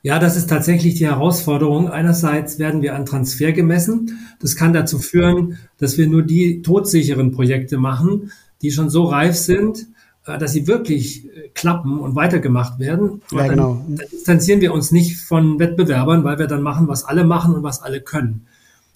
[0.03, 1.89] Ja, das ist tatsächlich die Herausforderung.
[1.89, 4.17] Einerseits werden wir an Transfer gemessen.
[4.39, 8.31] Das kann dazu führen, dass wir nur die todsicheren Projekte machen,
[8.63, 9.87] die schon so reif sind,
[10.25, 13.21] äh, dass sie wirklich äh, klappen und weitergemacht werden.
[13.31, 13.83] Ja, genau.
[13.87, 17.53] Dann, dann distanzieren wir uns nicht von Wettbewerbern, weil wir dann machen, was alle machen
[17.53, 18.47] und was alle können.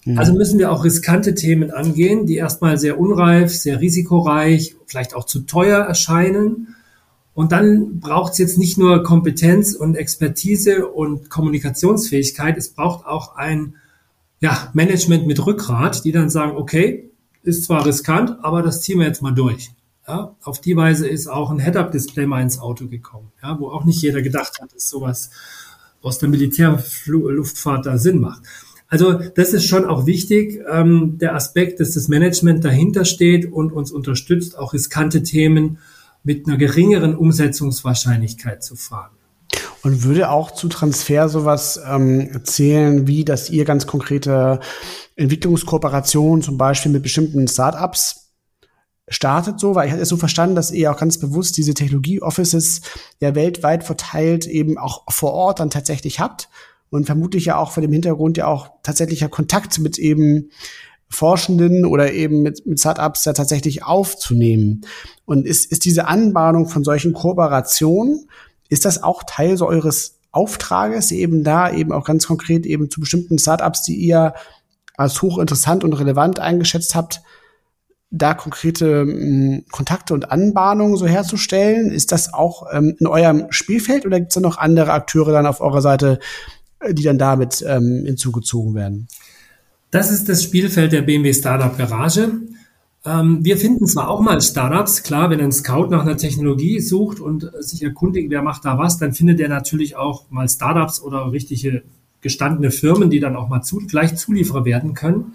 [0.04, 0.18] Mhm.
[0.18, 5.24] Also müssen wir auch riskante Themen angehen, die erstmal sehr unreif, sehr risikoreich, vielleicht auch
[5.24, 6.74] zu teuer erscheinen.
[7.36, 13.36] Und dann braucht es jetzt nicht nur Kompetenz und Expertise und Kommunikationsfähigkeit, es braucht auch
[13.36, 13.74] ein
[14.40, 17.10] ja, Management mit Rückgrat, die dann sagen, okay,
[17.42, 19.70] ist zwar riskant, aber das ziehen wir jetzt mal durch.
[20.08, 23.84] Ja, auf die Weise ist auch ein Head-Up-Display mal ins Auto gekommen, ja, wo auch
[23.84, 25.28] nicht jeder gedacht hat, dass sowas
[26.00, 28.44] aus der Militärluftfahrt da Sinn macht.
[28.88, 33.72] Also das ist schon auch wichtig, ähm, der Aspekt, dass das Management dahinter steht und
[33.72, 35.76] uns unterstützt, auch riskante Themen
[36.26, 39.12] mit einer geringeren Umsetzungswahrscheinlichkeit zu fahren.
[39.82, 44.58] Und würde auch zu Transfer sowas ähm, zählen, wie dass ihr ganz konkrete
[45.14, 48.32] Entwicklungskooperationen zum Beispiel mit bestimmten Startups
[49.08, 52.80] startet so, weil ich hatte es so verstanden, dass ihr auch ganz bewusst diese Technologie-Offices
[53.20, 56.48] ja weltweit verteilt eben auch vor Ort dann tatsächlich habt
[56.90, 60.50] und vermutlich ja auch vor dem Hintergrund ja auch tatsächlicher Kontakt mit eben
[61.08, 64.82] Forschenden oder eben mit, mit Startups ja tatsächlich aufzunehmen.
[65.24, 68.28] Und ist, ist diese Anbahnung von solchen Kooperationen,
[68.68, 73.00] ist das auch Teil so eures Auftrages, eben da eben auch ganz konkret eben zu
[73.00, 74.34] bestimmten Startups, die ihr
[74.96, 77.22] als hochinteressant und relevant eingeschätzt habt,
[78.10, 81.90] da konkrete mh, hm, Kontakte und Anbahnungen so herzustellen?
[81.90, 85.46] Ist das auch ähm, in eurem Spielfeld oder gibt es da noch andere Akteure dann
[85.46, 86.18] auf eurer Seite,
[86.80, 89.08] äh, die dann damit ähm, hinzugezogen werden?
[89.96, 92.30] Das ist das Spielfeld der BMW Startup Garage.
[93.06, 97.18] Ähm, wir finden zwar auch mal Startups, klar, wenn ein Scout nach einer Technologie sucht
[97.18, 101.32] und sich erkundigt, wer macht da was, dann findet er natürlich auch mal Startups oder
[101.32, 101.82] richtige
[102.20, 105.32] gestandene Firmen, die dann auch mal zu, gleich Zulieferer werden können.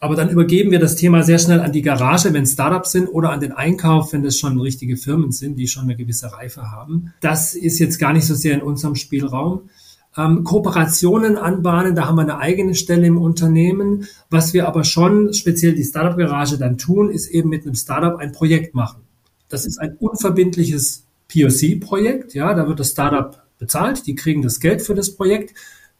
[0.00, 3.30] Aber dann übergeben wir das Thema sehr schnell an die Garage, wenn Startups sind, oder
[3.30, 7.12] an den Einkauf, wenn das schon richtige Firmen sind, die schon eine gewisse Reife haben.
[7.20, 9.70] Das ist jetzt gar nicht so sehr in unserem Spielraum
[10.16, 11.94] ähm, Kooperationen anbahnen.
[11.94, 14.06] Da haben wir eine eigene Stelle im Unternehmen.
[14.28, 18.16] Was wir aber schon, speziell die Startup Garage dann tun, ist eben mit einem Startup
[18.16, 19.02] ein Projekt machen.
[19.48, 22.34] Das ist ein unverbindliches POC-Projekt.
[22.34, 24.06] Ja, da wird das Startup bezahlt.
[24.06, 25.54] Die kriegen das Geld für das Projekt.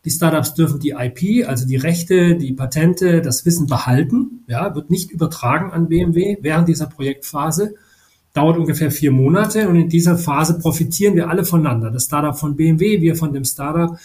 [0.05, 4.45] Die Startups dürfen die IP, also die Rechte, die Patente, das Wissen behalten.
[4.47, 7.75] Ja, wird nicht übertragen an BMW während dieser Projektphase
[8.33, 11.91] dauert ungefähr vier Monate und in dieser Phase profitieren wir alle voneinander.
[11.91, 13.99] Das Startup von BMW, wir von dem Startup.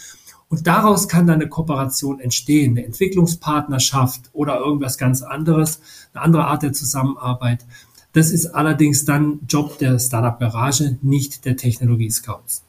[0.47, 5.81] Und daraus kann dann eine Kooperation entstehen, eine Entwicklungspartnerschaft oder irgendwas ganz anderes,
[6.13, 7.65] eine andere Art der Zusammenarbeit.
[8.13, 12.63] Das ist allerdings dann Job der Startup Garage, nicht der Technologie Scouts.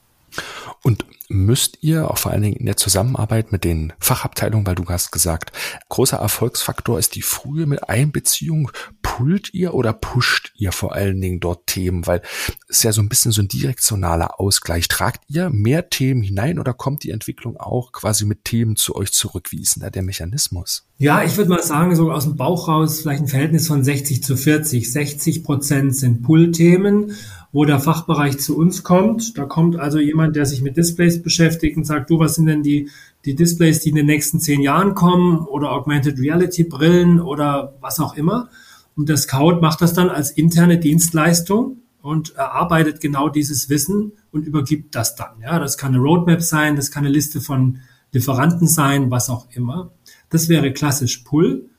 [0.82, 4.84] Und müsst ihr, auch vor allen Dingen in der Zusammenarbeit mit den Fachabteilungen, weil du
[4.86, 5.52] hast gesagt,
[5.88, 8.70] großer Erfolgsfaktor ist die frühe mit Einbeziehung.
[9.02, 12.06] Pullt ihr oder pusht ihr vor allen Dingen dort Themen?
[12.06, 12.22] Weil
[12.68, 14.88] es ist ja so ein bisschen so ein direktionaler Ausgleich.
[14.88, 19.12] Tragt ihr mehr Themen hinein oder kommt die Entwicklung auch quasi mit Themen zu euch
[19.12, 19.50] zurück?
[19.50, 20.86] Wie ist denn da der Mechanismus?
[20.98, 24.22] Ja, ich würde mal sagen, so aus dem Bauch raus vielleicht ein Verhältnis von 60
[24.22, 24.90] zu 40.
[24.90, 27.12] 60 Prozent sind Pull-Themen
[27.56, 29.38] wo der Fachbereich zu uns kommt.
[29.38, 32.62] Da kommt also jemand, der sich mit Displays beschäftigt und sagt, du, was sind denn
[32.62, 32.90] die,
[33.24, 37.98] die Displays, die in den nächsten zehn Jahren kommen oder Augmented Reality Brillen oder was
[37.98, 38.50] auch immer.
[38.94, 44.46] Und der Scout macht das dann als interne Dienstleistung und erarbeitet genau dieses Wissen und
[44.46, 45.40] übergibt das dann.
[45.40, 47.78] Ja, das kann eine Roadmap sein, das kann eine Liste von
[48.12, 49.92] Lieferanten sein, was auch immer.
[50.28, 51.70] Das wäre klassisch Pull.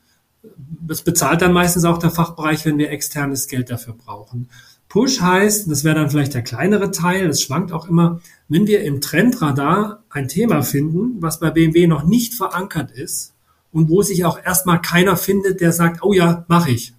[0.88, 4.49] Das bezahlt dann meistens auch der Fachbereich, wenn wir externes Geld dafür brauchen.
[4.90, 8.84] Push heißt, das wäre dann vielleicht der kleinere Teil, das schwankt auch immer, wenn wir
[8.84, 13.34] im Trendradar ein Thema finden, was bei BMW noch nicht verankert ist
[13.72, 16.94] und wo sich auch erstmal keiner findet, der sagt, oh ja, mache ich.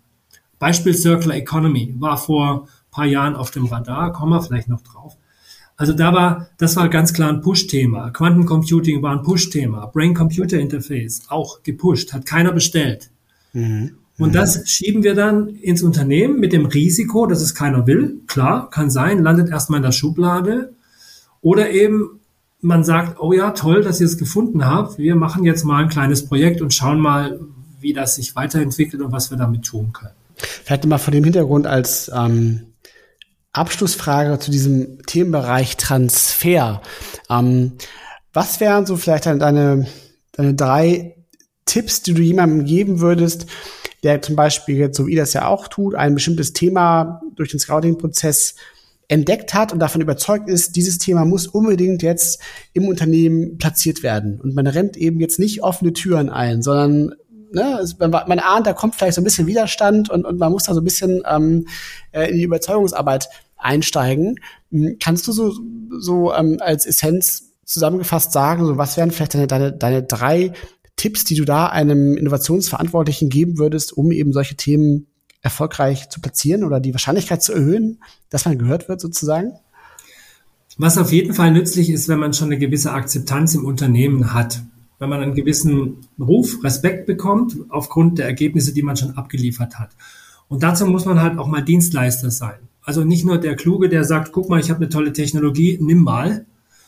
[0.59, 4.83] Beispiel Circular Economy war vor ein paar Jahren auf dem Radar, kommen wir vielleicht noch
[4.83, 5.17] drauf.
[5.77, 8.11] Also da war, das war ganz klar ein Push-Thema.
[8.11, 9.87] Quantencomputing war ein Push-Thema.
[9.87, 13.11] Brain-Computer-Interface auch gepusht, hat keiner bestellt.
[13.53, 13.97] Mhm.
[14.19, 18.21] Und das schieben wir dann ins Unternehmen mit dem Risiko, dass es keiner will.
[18.27, 20.73] Klar, kann sein, landet erstmal in der Schublade.
[21.41, 22.19] Oder eben
[22.61, 24.99] man sagt, oh ja, toll, dass ihr es gefunden habt.
[24.99, 27.39] Wir machen jetzt mal ein kleines Projekt und schauen mal,
[27.81, 30.15] wie das sich weiterentwickelt und was wir damit tun können.
[30.37, 32.63] Vielleicht mal vor dem Hintergrund als ähm,
[33.53, 36.83] Abschlussfrage zu diesem Themenbereich Transfer.
[37.31, 37.73] Ähm,
[38.33, 39.87] was wären so vielleicht deine,
[40.33, 41.15] deine drei
[41.65, 43.47] Tipps, die du jemandem geben würdest,
[44.03, 47.61] der zum Beispiel jetzt, so wie das ja auch tut, ein bestimmtes Thema durch den
[47.61, 48.55] Scouting-Prozess
[49.09, 52.41] entdeckt hat und davon überzeugt ist, dieses Thema muss unbedingt jetzt
[52.75, 54.39] im Unternehmen platziert werden.
[54.41, 57.15] Und man rennt eben jetzt nicht offene Türen ein, sondern
[57.53, 60.65] ne, man, man ahnt, da kommt vielleicht so ein bisschen Widerstand und, und man muss
[60.65, 61.67] da so ein bisschen ähm,
[62.13, 64.37] äh, in die Überzeugungsarbeit einsteigen.
[64.71, 65.55] Hm, kannst du so,
[65.99, 70.53] so ähm, als Essenz zusammengefasst sagen, so was wären vielleicht deine, deine, deine drei
[70.99, 75.07] Tipps, die du da einem Innovationsverantwortlichen geben würdest, um eben solche Themen
[75.41, 79.53] erfolgreich zu platzieren oder die Wahrscheinlichkeit zu erhöhen, dass man gehört wird sozusagen?
[80.77, 84.63] Was auf jeden Fall nützlich ist, wenn man schon eine gewisse Akzeptanz im Unternehmen hat.
[84.99, 89.91] Wenn man einen gewissen Ruf, Respekt bekommt aufgrund der Ergebnisse, die man schon abgeliefert hat.
[90.49, 92.59] Und dazu muss man halt auch mal Dienstleister sein.
[92.83, 96.03] Also nicht nur der Kluge, der sagt, guck mal, ich habe eine tolle Technologie, nimm
[96.03, 96.47] mal,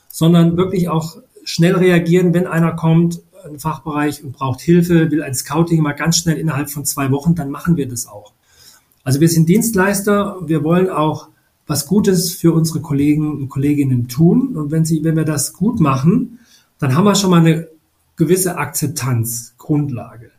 [0.09, 5.34] sondern wirklich auch schnell reagieren, wenn einer kommt, ein Fachbereich und braucht Hilfe, will ein
[5.34, 8.32] Scouting mal ganz schnell innerhalb von zwei Wochen, dann machen wir das auch.
[9.05, 11.28] Also wir sind Dienstleister, wir wollen auch
[11.66, 14.57] was Gutes für unsere Kollegen und Kolleginnen tun.
[14.57, 16.41] Und wenn sie, wenn wir das gut machen,
[16.78, 17.68] dann haben wir schon mal eine
[18.16, 20.30] gewisse Akzeptanz, Grundlage.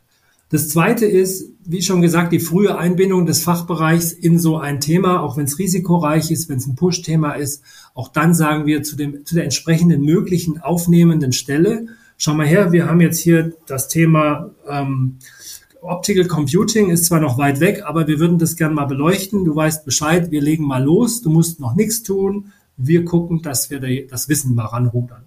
[0.50, 5.20] Das zweite ist, wie schon gesagt, die frühe Einbindung des Fachbereichs in so ein Thema,
[5.22, 7.62] auch wenn es risikoreich ist, wenn es ein Push-Thema ist.
[7.94, 11.86] Auch dann sagen wir zu, dem, zu der entsprechenden möglichen aufnehmenden Stelle,
[12.22, 15.18] schau mal her, wir haben jetzt hier das Thema ähm,
[15.80, 19.44] Optical Computing ist zwar noch weit weg, aber wir würden das gerne mal beleuchten.
[19.44, 22.52] Du weißt Bescheid, wir legen mal los, du musst noch nichts tun.
[22.76, 25.24] Wir gucken, dass wir das Wissen mal ranrudern.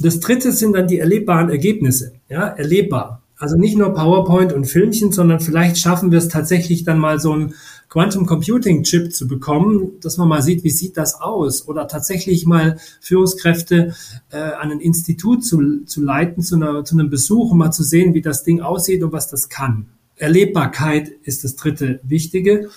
[0.00, 2.14] Das dritte sind dann die erlebbaren Ergebnisse.
[2.28, 3.22] Ja, erlebbar.
[3.36, 7.32] Also nicht nur PowerPoint und Filmchen, sondern vielleicht schaffen wir es tatsächlich dann mal so
[7.32, 7.54] ein
[7.88, 11.68] Quantum Computing Chip zu bekommen, dass man mal sieht, wie sieht das aus?
[11.68, 13.94] Oder tatsächlich mal Führungskräfte
[14.30, 17.82] äh, an ein Institut zu, zu leiten, zu, einer, zu einem Besuch, um mal zu
[17.82, 19.86] sehen, wie das Ding aussieht und was das kann.
[20.16, 22.70] Erlebbarkeit ist das dritte Wichtige.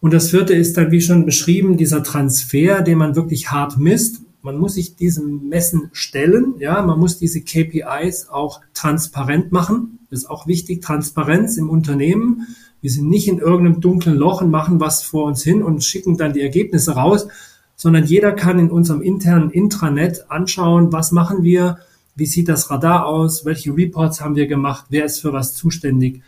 [0.00, 4.22] Und das vierte ist dann, wie schon beschrieben, dieser Transfer, den man wirklich hart misst.
[4.42, 9.98] Man muss sich diesem Messen stellen, ja, man muss diese KPIs auch transparent machen.
[10.10, 12.46] Das ist auch wichtig, Transparenz im Unternehmen
[12.80, 16.16] wir sind nicht in irgendeinem dunklen Loch und machen was vor uns hin und schicken
[16.16, 17.28] dann die Ergebnisse raus,
[17.76, 21.78] sondern jeder kann in unserem internen Intranet anschauen, was machen wir,
[22.14, 26.22] wie sieht das Radar aus, welche Reports haben wir gemacht, wer ist für was zuständig.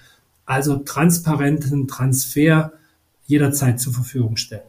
[0.46, 2.72] Also transparenten Transfer
[3.26, 4.62] jederzeit zur Verfügung stellen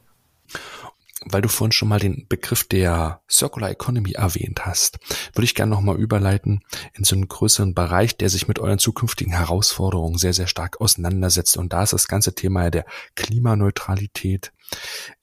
[1.32, 5.00] weil du vorhin schon mal den Begriff der Circular Economy erwähnt hast,
[5.34, 6.62] würde ich gerne nochmal überleiten
[6.94, 11.58] in so einen größeren Bereich, der sich mit euren zukünftigen Herausforderungen sehr, sehr stark auseinandersetzt.
[11.58, 14.52] Und da ist das ganze Thema der Klimaneutralität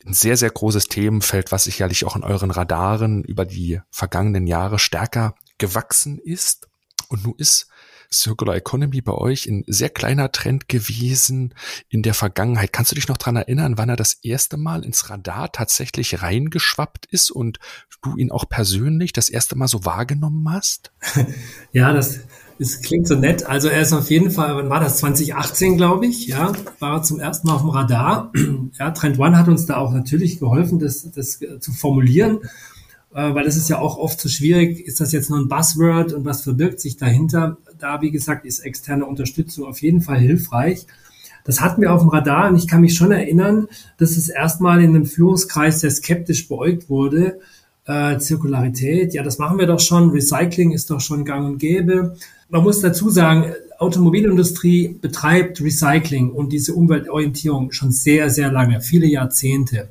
[0.05, 4.79] ein sehr, sehr großes Themenfeld, was sicherlich auch in euren Radaren über die vergangenen Jahre
[4.79, 6.69] stärker gewachsen ist.
[7.09, 7.69] Und nun ist
[8.13, 11.55] Circular Economy bei euch ein sehr kleiner Trend gewesen
[11.89, 12.73] in der Vergangenheit.
[12.73, 17.07] Kannst du dich noch dran erinnern, wann er das erste Mal ins Radar tatsächlich reingeschwappt
[17.07, 17.59] ist und
[18.03, 20.93] du ihn auch persönlich das erste Mal so wahrgenommen hast?
[21.73, 22.21] Ja, das,
[22.59, 23.45] das klingt so nett.
[23.45, 24.99] Also er ist auf jeden Fall, wann war das?
[24.99, 28.33] 2018, glaube ich, ja, war er zum ersten Mal auf dem Radar.
[28.79, 32.41] Ja, Trend One hat uns da auch natürlich geholfen, das, das zu formulieren
[33.15, 36.13] äh, weil es ist ja auch oft so schwierig, ist das jetzt nur ein Buzzword
[36.13, 37.57] und was verbirgt sich dahinter?
[37.79, 40.87] Da, wie gesagt, ist externe Unterstützung auf jeden Fall hilfreich.
[41.45, 44.83] Das hatten wir auf dem Radar und ich kann mich schon erinnern, dass es erstmal
[44.83, 47.41] in einem Führungskreis sehr skeptisch beäugt wurde.
[47.87, 50.11] Äh, Zirkularität, ja, das machen wir doch schon.
[50.11, 52.17] Recycling ist doch schon gang und gäbe.
[52.51, 59.07] Man muss dazu sagen, Automobilindustrie betreibt Recycling und diese Umweltorientierung schon sehr, sehr lange, viele
[59.07, 59.89] Jahrzehnte.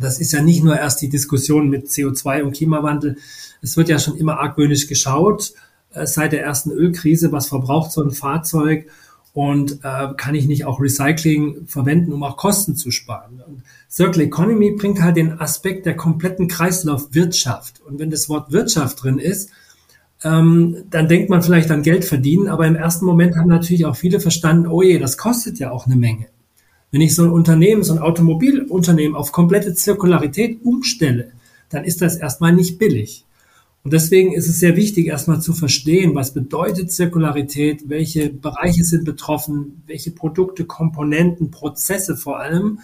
[0.00, 3.16] Das ist ja nicht nur erst die Diskussion mit CO2 und Klimawandel.
[3.62, 5.52] Es wird ja schon immer argwöhnisch geschaut
[5.92, 8.86] äh, seit der ersten Ölkrise, was verbraucht so ein Fahrzeug
[9.32, 13.42] und äh, kann ich nicht auch Recycling verwenden, um auch Kosten zu sparen.
[13.46, 17.80] Und Circular Economy bringt halt den Aspekt der kompletten Kreislaufwirtschaft.
[17.82, 19.50] Und wenn das Wort Wirtschaft drin ist,
[20.22, 23.96] ähm, dann denkt man vielleicht an Geld verdienen, aber im ersten Moment haben natürlich auch
[23.96, 26.26] viele verstanden, oh je, das kostet ja auch eine Menge.
[26.90, 31.32] Wenn ich so ein Unternehmen, so ein Automobilunternehmen auf komplette Zirkularität umstelle,
[31.68, 33.24] dann ist das erstmal nicht billig.
[33.82, 39.04] Und deswegen ist es sehr wichtig, erstmal zu verstehen, was bedeutet Zirkularität, welche Bereiche sind
[39.04, 42.80] betroffen, welche Produkte, Komponenten, Prozesse vor allem.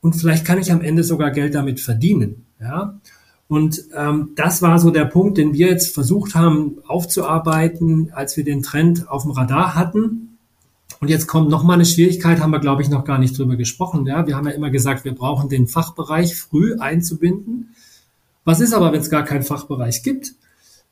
[0.00, 2.46] Und vielleicht kann ich am Ende sogar Geld damit verdienen.
[2.60, 2.98] Ja?
[3.46, 8.42] Und ähm, das war so der Punkt, den wir jetzt versucht haben aufzuarbeiten, als wir
[8.42, 10.33] den Trend auf dem Radar hatten.
[11.00, 13.56] Und jetzt kommt noch mal eine Schwierigkeit, haben wir, glaube ich, noch gar nicht drüber
[13.56, 14.06] gesprochen.
[14.06, 14.26] Ja?
[14.26, 17.74] Wir haben ja immer gesagt, wir brauchen den Fachbereich früh einzubinden.
[18.44, 20.34] Was ist aber, wenn es gar keinen Fachbereich gibt?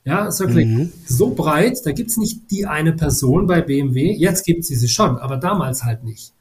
[0.05, 0.92] Ja, Circling mhm.
[1.07, 4.12] so breit, da gibt's nicht die eine Person bei BMW.
[4.12, 6.32] Jetzt gibt sie sie schon, aber damals halt nicht.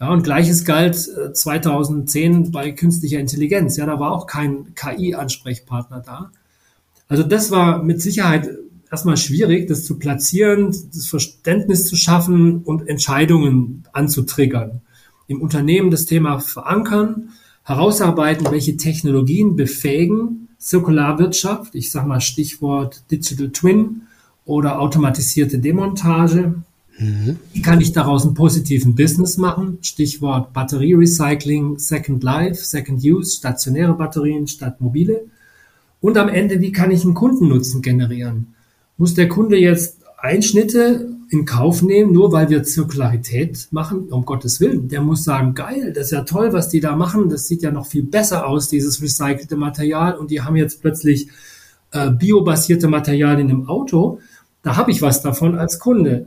[0.00, 3.76] Ja, und gleiches galt 2010 äh, bei künstlicher Intelligenz.
[3.76, 6.30] Ja, da war auch kein KI-Ansprechpartner da.
[7.08, 8.48] Also das war mit Sicherheit
[8.90, 14.80] erstmal schwierig, das zu platzieren, das Verständnis zu schaffen und Entscheidungen anzutriggern.
[15.26, 17.30] Im Unternehmen das Thema verankern,
[17.64, 24.02] herausarbeiten, welche Technologien befähigen Zirkularwirtschaft, ich sage mal Stichwort Digital Twin
[24.44, 26.54] oder automatisierte Demontage.
[26.98, 27.36] Mhm.
[27.52, 29.78] Wie kann ich daraus einen positiven Business machen?
[29.82, 35.26] Stichwort Batterierecycling, Second Life, Second Use, stationäre Batterien statt mobile.
[36.00, 38.54] Und am Ende, wie kann ich einen Kundennutzen generieren?
[38.98, 44.60] Muss der Kunde jetzt Einschnitte in Kauf nehmen, nur weil wir Zirkularität machen, um Gottes
[44.60, 44.88] Willen.
[44.88, 47.28] Der muss sagen, geil, das ist ja toll, was die da machen.
[47.28, 50.16] Das sieht ja noch viel besser aus, dieses recycelte Material.
[50.16, 51.28] Und die haben jetzt plötzlich
[51.92, 54.20] äh, biobasierte Materialien im Auto.
[54.62, 56.26] Da habe ich was davon als Kunde.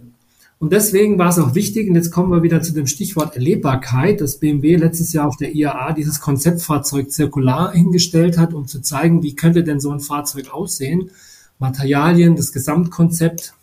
[0.59, 4.21] Und deswegen war es auch wichtig, und jetzt kommen wir wieder zu dem Stichwort Erlebbarkeit,
[4.21, 9.23] dass BMW letztes Jahr auf der IAA dieses Konzeptfahrzeug zirkular hingestellt hat, um zu zeigen,
[9.23, 11.09] wie könnte denn so ein Fahrzeug aussehen.
[11.61, 13.53] Materialien, das Gesamtkonzept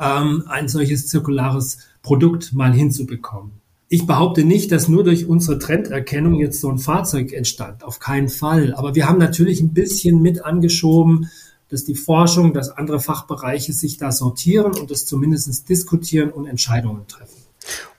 [0.00, 3.52] ähm, ein solches zirkulares Produkt mal hinzubekommen.
[3.90, 7.84] Ich behaupte nicht, dass nur durch unsere Trenderkennung jetzt so ein Fahrzeug entstand.
[7.84, 8.74] Auf keinen Fall.
[8.74, 11.30] Aber wir haben natürlich ein bisschen mit angeschoben,
[11.70, 17.06] dass die Forschung, dass andere Fachbereiche sich da sortieren und das zumindest diskutieren und Entscheidungen
[17.06, 17.36] treffen.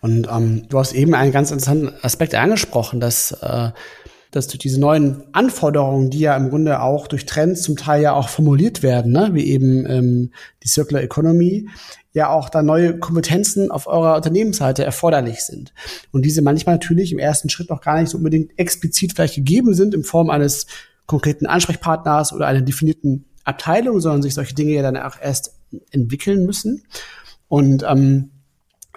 [0.02, 3.72] Und ähm, du hast eben einen ganz interessanten Aspekt angesprochen, dass äh,
[4.32, 8.14] dass durch diese neuen Anforderungen, die ja im Grunde auch durch Trends zum Teil ja
[8.14, 10.32] auch formuliert werden, ne, wie eben ähm,
[10.64, 11.68] die Circular Economy,
[12.14, 15.74] ja auch da neue Kompetenzen auf eurer Unternehmensseite erforderlich sind.
[16.12, 19.74] Und diese manchmal natürlich im ersten Schritt noch gar nicht so unbedingt explizit vielleicht gegeben
[19.74, 20.68] sind in Form eines
[21.06, 25.56] konkreten Ansprechpartners oder einer definierten Abteilung, sondern sich solche Dinge ja dann auch erst
[25.92, 26.84] entwickeln müssen.
[27.48, 28.32] Und ähm,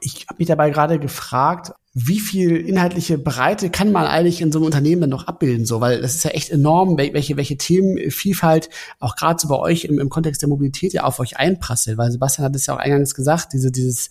[0.01, 4.59] ich habe mich dabei gerade gefragt, wie viel inhaltliche Breite kann man eigentlich in so
[4.59, 8.71] einem Unternehmen dann noch abbilden, so, weil das ist ja echt enorm, welche, welche Themenvielfalt
[8.99, 12.11] auch gerade so bei euch im, im Kontext der Mobilität ja auf euch einprasselt, weil
[12.11, 14.09] Sebastian hat es ja auch eingangs gesagt, diese, dieses,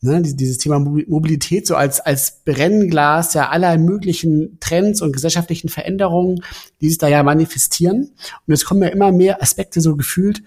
[0.00, 6.42] ne, dieses Thema Mobilität so als, als Brennglas ja aller möglichen Trends und gesellschaftlichen Veränderungen,
[6.80, 8.12] die sich da ja manifestieren.
[8.46, 10.42] Und es kommen ja immer mehr Aspekte so gefühlt,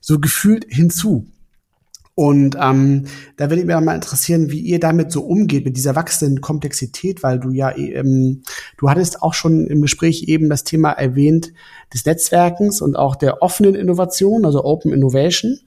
[0.00, 1.26] so gefühlt hinzu.
[2.16, 3.06] Und ähm,
[3.36, 7.40] da würde mich mal interessieren, wie ihr damit so umgeht, mit dieser wachsenden Komplexität, weil
[7.40, 8.42] du ja, ähm,
[8.78, 11.52] du hattest auch schon im Gespräch eben das Thema erwähnt
[11.92, 15.58] des Netzwerkens und auch der offenen Innovation, also Open Innovation.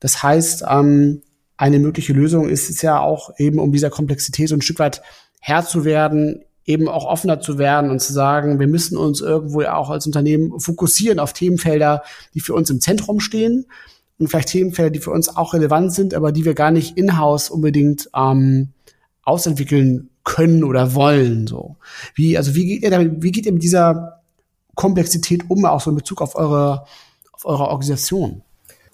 [0.00, 1.22] Das heißt, ähm,
[1.56, 5.02] eine mögliche Lösung ist es ja auch eben, um dieser Komplexität so ein Stück weit
[5.40, 9.62] Herr zu werden, eben auch offener zu werden und zu sagen, wir müssen uns irgendwo
[9.62, 12.02] auch als Unternehmen fokussieren auf Themenfelder,
[12.34, 13.66] die für uns im Zentrum stehen
[14.18, 17.50] und vielleicht Themenfelder, die für uns auch relevant sind, aber die wir gar nicht in-house
[17.50, 18.68] unbedingt ähm,
[19.22, 21.46] ausentwickeln können oder wollen.
[21.46, 21.76] So.
[22.14, 24.22] Wie, also wie geht ihr damit, wie geht ihr mit dieser
[24.74, 26.84] Komplexität um, auch so in Bezug auf eure,
[27.32, 28.42] auf eure Organisation?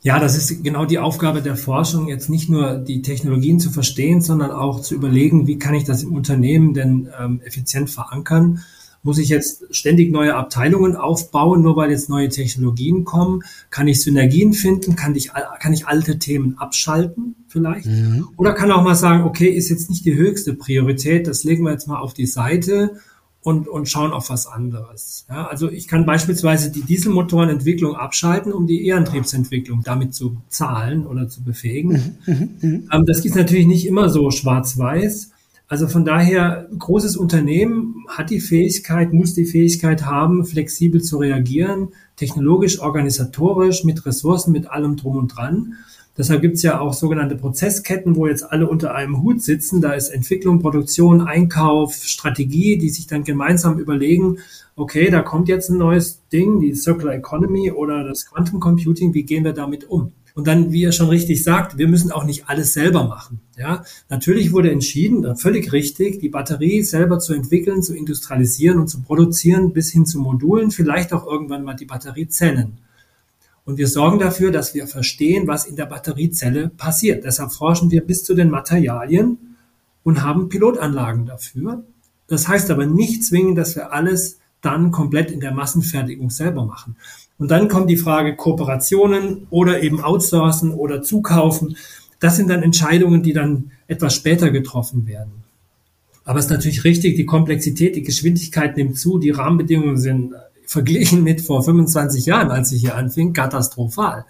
[0.05, 4.21] Ja, das ist genau die Aufgabe der Forschung, jetzt nicht nur die Technologien zu verstehen,
[4.21, 8.65] sondern auch zu überlegen, wie kann ich das im Unternehmen denn ähm, effizient verankern
[9.03, 13.43] muss ich jetzt ständig neue Abteilungen aufbauen, nur weil jetzt neue Technologien kommen?
[13.71, 14.95] Kann ich Synergien finden?
[14.95, 15.31] Kann ich,
[15.61, 17.87] kann ich alte Themen abschalten vielleicht?
[17.87, 18.29] Mhm.
[18.37, 21.73] Oder kann auch mal sagen, okay, ist jetzt nicht die höchste Priorität, das legen wir
[21.73, 22.97] jetzt mal auf die Seite
[23.43, 25.27] und, und schauen auf was anderes.
[25.29, 31.29] Ja, also ich kann beispielsweise die Dieselmotorenentwicklung abschalten, um die E-Antriebsentwicklung damit zu zahlen oder
[31.29, 32.19] zu befähigen.
[32.25, 32.97] Mhm, mh, mh.
[32.97, 35.32] Ähm, das ist natürlich nicht immer so schwarz-weiß.
[35.73, 41.95] Also von daher, großes Unternehmen hat die Fähigkeit, muss die Fähigkeit haben, flexibel zu reagieren,
[42.17, 45.77] technologisch, organisatorisch, mit Ressourcen, mit allem drum und dran.
[46.19, 49.81] Deshalb gibt es ja auch sogenannte Prozessketten, wo jetzt alle unter einem Hut sitzen.
[49.81, 54.41] Da ist Entwicklung, Produktion, Einkauf, Strategie, die sich dann gemeinsam überlegen,
[54.77, 59.23] okay, da kommt jetzt ein neues Ding, die Circular Economy oder das Quantum Computing, wie
[59.23, 60.13] gehen wir damit um?
[60.35, 63.41] Und dann, wie ihr schon richtig sagt, wir müssen auch nicht alles selber machen.
[63.57, 69.03] Ja, natürlich wurde entschieden, völlig richtig, die Batterie selber zu entwickeln, zu industrialisieren und zu
[69.03, 72.79] produzieren bis hin zu Modulen, vielleicht auch irgendwann mal die Batteriezellen.
[73.65, 77.25] Und wir sorgen dafür, dass wir verstehen, was in der Batteriezelle passiert.
[77.25, 79.57] Deshalb forschen wir bis zu den Materialien
[80.03, 81.85] und haben Pilotanlagen dafür.
[82.27, 86.97] Das heißt aber nicht zwingend, dass wir alles dann komplett in der Massenfertigung selber machen.
[87.39, 91.77] Und dann kommt die Frage Kooperationen oder eben outsourcen oder zukaufen.
[92.21, 95.43] Das sind dann Entscheidungen, die dann etwas später getroffen werden.
[96.25, 100.35] Aber es ist natürlich richtig, die Komplexität, die Geschwindigkeit nimmt zu, die Rahmenbedingungen sind
[100.67, 104.25] verglichen mit vor 25 Jahren, als ich hier anfing, katastrophal.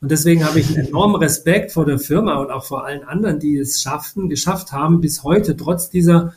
[0.00, 3.40] Und deswegen habe ich einen enormen Respekt vor der Firma und auch vor allen anderen,
[3.40, 6.34] die es schaffen, geschafft haben, bis heute trotz dieser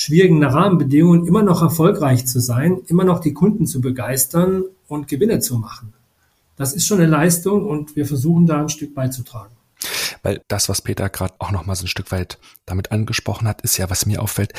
[0.00, 5.40] schwierigen Rahmenbedingungen immer noch erfolgreich zu sein, immer noch die Kunden zu begeistern und Gewinne
[5.40, 5.92] zu machen.
[6.56, 9.54] Das ist schon eine Leistung und wir versuchen da ein Stück beizutragen.
[10.22, 13.60] Weil das, was Peter gerade auch noch mal so ein Stück weit damit angesprochen hat,
[13.60, 14.54] ist ja, was mir auffällt,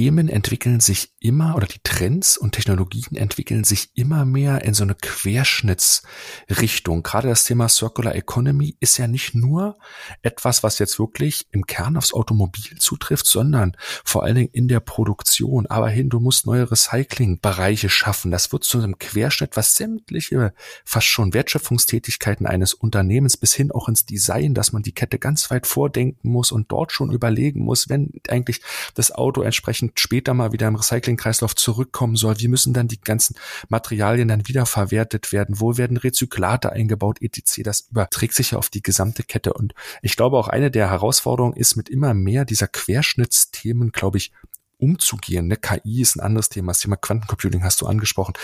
[0.00, 4.82] Themen entwickeln sich immer oder die Trends und Technologien entwickeln sich immer mehr in so
[4.82, 7.02] eine Querschnittsrichtung.
[7.02, 9.76] Gerade das Thema Circular Economy ist ja nicht nur
[10.22, 14.80] etwas, was jetzt wirklich im Kern aufs Automobil zutrifft, sondern vor allen Dingen in der
[14.80, 15.66] Produktion.
[15.66, 18.30] Aber hin, du musst neue Recyclingbereiche schaffen.
[18.30, 20.54] Das wird zu einem Querschnitt, was sämtliche
[20.86, 25.50] fast schon Wertschöpfungstätigkeiten eines Unternehmens bis hin auch ins Design, dass man die Kette ganz
[25.50, 28.62] weit vordenken muss und dort schon überlegen muss, wenn eigentlich
[28.94, 32.38] das Auto entsprechend später mal wieder im Recyclingkreislauf zurückkommen soll.
[32.38, 33.36] Wie müssen dann die ganzen
[33.68, 35.58] Materialien dann wieder verwertet werden?
[35.58, 37.62] Wo werden Rezyklate eingebaut, etc.
[37.64, 39.52] Das überträgt sich ja auf die gesamte Kette.
[39.54, 44.32] Und ich glaube auch eine der Herausforderungen ist mit immer mehr dieser Querschnittsthemen, glaube ich,
[44.80, 45.46] umzugehen.
[45.46, 45.56] Ne?
[45.56, 46.72] KI ist ein anderes Thema.
[46.72, 48.34] Das Thema Quantencomputing hast du angesprochen.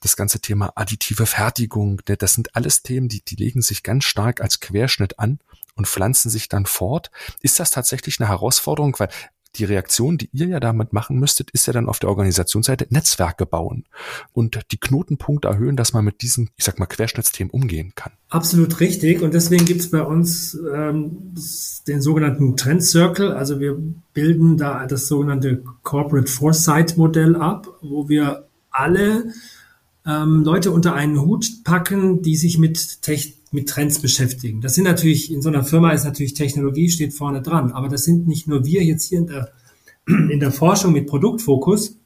[0.00, 2.16] Das ganze Thema additive Fertigung, ne?
[2.16, 5.40] das sind alles Themen, die, die legen sich ganz stark als Querschnitt an
[5.74, 7.10] und pflanzen sich dann fort.
[7.42, 8.96] Ist das tatsächlich eine Herausforderung?
[8.98, 9.10] Weil
[9.56, 13.46] die Reaktion, die ihr ja damit machen müsstet, ist ja dann auf der Organisationsseite Netzwerke
[13.46, 13.84] bauen
[14.32, 18.12] und die Knotenpunkte erhöhen, dass man mit diesen, ich sag mal, Querschnittsthemen umgehen kann.
[18.28, 19.22] Absolut richtig.
[19.22, 21.34] Und deswegen gibt es bei uns ähm,
[21.88, 23.32] den sogenannten Trend Circle.
[23.32, 23.76] Also wir
[24.14, 29.32] bilden da das sogenannte Corporate Foresight Modell ab, wo wir alle
[30.06, 34.60] ähm, Leute unter einen Hut packen, die sich mit Technik mit Trends beschäftigen.
[34.60, 38.04] Das sind natürlich, in so einer Firma ist natürlich Technologie steht vorne dran, aber das
[38.04, 39.52] sind nicht nur wir jetzt hier in der,
[40.06, 41.96] in der Forschung mit Produktfokus,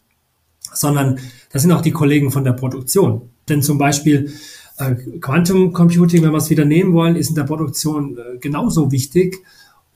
[0.72, 1.18] sondern
[1.50, 3.30] das sind auch die Kollegen von der Produktion.
[3.48, 4.32] Denn zum Beispiel
[4.78, 8.90] äh, Quantum Computing, wenn wir es wieder nehmen wollen, ist in der Produktion äh, genauso
[8.90, 9.36] wichtig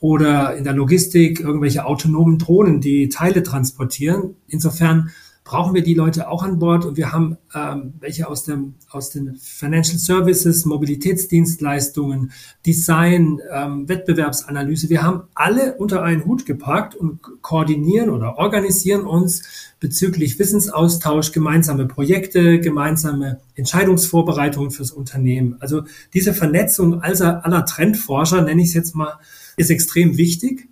[0.01, 4.37] oder in der Logistik irgendwelche autonomen Drohnen, die Teile transportieren.
[4.47, 5.11] Insofern
[5.49, 9.09] brauchen wir die Leute auch an Bord und wir haben ähm, welche aus, dem, aus
[9.09, 12.33] den Financial Services, Mobilitätsdienstleistungen,
[12.67, 14.91] Design, ähm, Wettbewerbsanalyse.
[14.91, 21.87] Wir haben alle unter einen Hut gepackt und koordinieren oder organisieren uns bezüglich Wissensaustausch, gemeinsame
[21.87, 25.57] Projekte, gemeinsame Entscheidungsvorbereitungen fürs Unternehmen.
[25.61, 29.15] Also diese Vernetzung aller, aller Trendforscher, nenne ich es jetzt mal,
[29.57, 30.69] ist extrem wichtig.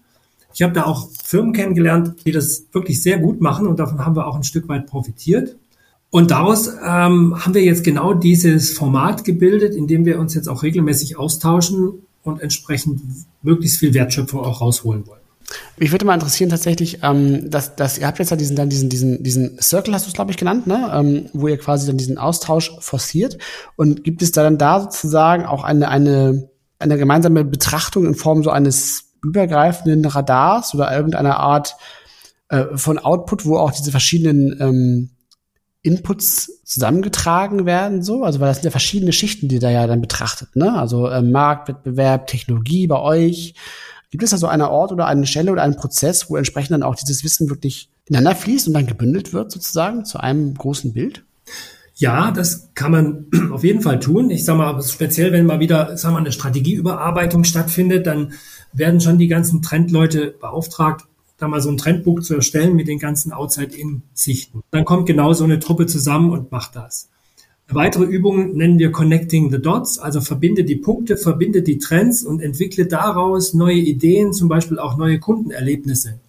[0.57, 4.17] Ich habe da auch Firmen kennengelernt, die das wirklich sehr gut machen und davon haben
[4.17, 5.55] wir auch ein Stück weit profitiert.
[6.09, 10.49] Und daraus ähm, haben wir jetzt genau dieses Format gebildet, in dem wir uns jetzt
[10.49, 13.03] auch regelmäßig austauschen und entsprechend
[13.43, 15.21] möglichst viel Wertschöpfung auch rausholen wollen.
[15.77, 18.89] Mich würde mal interessieren tatsächlich, ähm, dass, dass ihr habt jetzt ja diesen dann diesen
[18.89, 21.99] diesen diesen Circle hast du es glaube ich genannt, ne, ähm, wo ihr quasi dann
[21.99, 23.37] diesen Austausch forciert
[23.77, 26.49] und gibt es da dann da sozusagen auch eine eine
[26.79, 31.77] eine gemeinsame Betrachtung in Form so eines übergreifenden Radars oder irgendeiner Art
[32.49, 35.11] äh, von Output, wo auch diese verschiedenen ähm,
[35.83, 40.01] Inputs zusammengetragen werden, so, also weil das sind ja verschiedene Schichten, die da ja dann
[40.01, 40.77] betrachtet, ne?
[40.77, 43.55] Also äh, Marktwettbewerb, Technologie bei euch.
[44.11, 46.83] Gibt es da so einen Ort oder eine Stelle oder einen Prozess, wo entsprechend dann
[46.83, 51.25] auch dieses Wissen wirklich ineinander fließt und dann gebündelt wird sozusagen zu einem großen Bild?
[51.95, 54.31] Ja, das kann man auf jeden Fall tun.
[54.31, 58.33] Ich sage mal, speziell wenn mal wieder, sagen wir, eine Strategieüberarbeitung stattfindet, dann
[58.77, 61.07] werden schon die ganzen Trendleute beauftragt,
[61.39, 64.63] da mal so ein Trendbook zu erstellen mit den ganzen Outside-In-Sichten.
[64.71, 67.11] Dann kommt genau so eine Truppe zusammen und macht das.
[67.69, 72.41] Weitere Übung nennen wir Connecting the Dots, also verbinde die Punkte, verbinde die Trends und
[72.41, 76.21] entwickle daraus neue Ideen, zum Beispiel auch neue Kundenerlebnisse.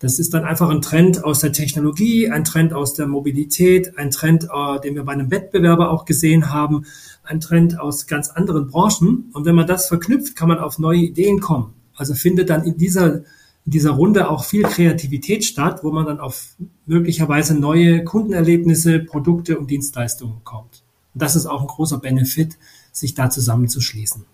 [0.00, 4.10] Das ist dann einfach ein Trend aus der Technologie, ein Trend aus der Mobilität, ein
[4.10, 6.84] Trend, äh, den wir bei einem Wettbewerber auch gesehen haben,
[7.24, 9.30] ein Trend aus ganz anderen Branchen.
[9.32, 11.74] Und wenn man das verknüpft, kann man auf neue Ideen kommen.
[11.96, 16.20] Also findet dann in dieser, in dieser Runde auch viel Kreativität statt, wo man dann
[16.20, 16.56] auf
[16.86, 20.82] möglicherweise neue Kundenerlebnisse, Produkte und Dienstleistungen kommt.
[21.14, 22.58] Und das ist auch ein großer Benefit
[22.94, 24.24] sich da zusammenzuschließen.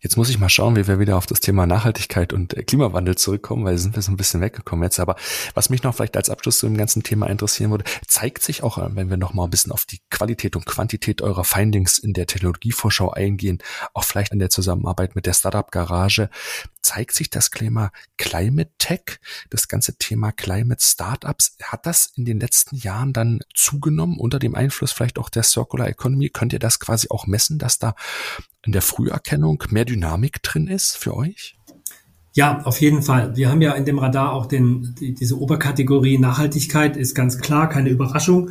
[0.00, 3.16] Jetzt muss ich mal schauen, wie wir wieder auf das Thema Nachhaltigkeit und äh, Klimawandel
[3.16, 4.98] zurückkommen, weil sind wir so ein bisschen weggekommen jetzt.
[4.98, 5.14] Aber
[5.54, 8.78] was mich noch vielleicht als Abschluss zu dem ganzen Thema interessieren würde, zeigt sich auch,
[8.78, 12.12] äh, wenn wir noch mal ein bisschen auf die Qualität und Quantität eurer Findings in
[12.12, 13.58] der Technologievorschau eingehen,
[13.94, 16.28] auch vielleicht an der Zusammenarbeit mit der Startup Garage,
[16.82, 22.40] zeigt sich das Thema Climate Tech, das ganze Thema Climate Startups, hat das in den
[22.40, 26.30] letzten Jahren dann zugenommen unter dem Einfluss vielleicht auch der Circular Economy?
[26.30, 27.94] Könnt ihr das quasi auch messen, dass da
[28.64, 31.56] in der Früherkennung mehr Dynamik drin ist für euch?
[32.34, 33.36] Ja, auf jeden Fall.
[33.36, 37.68] Wir haben ja in dem Radar auch den, die, diese Oberkategorie Nachhaltigkeit, ist ganz klar,
[37.68, 38.50] keine Überraschung.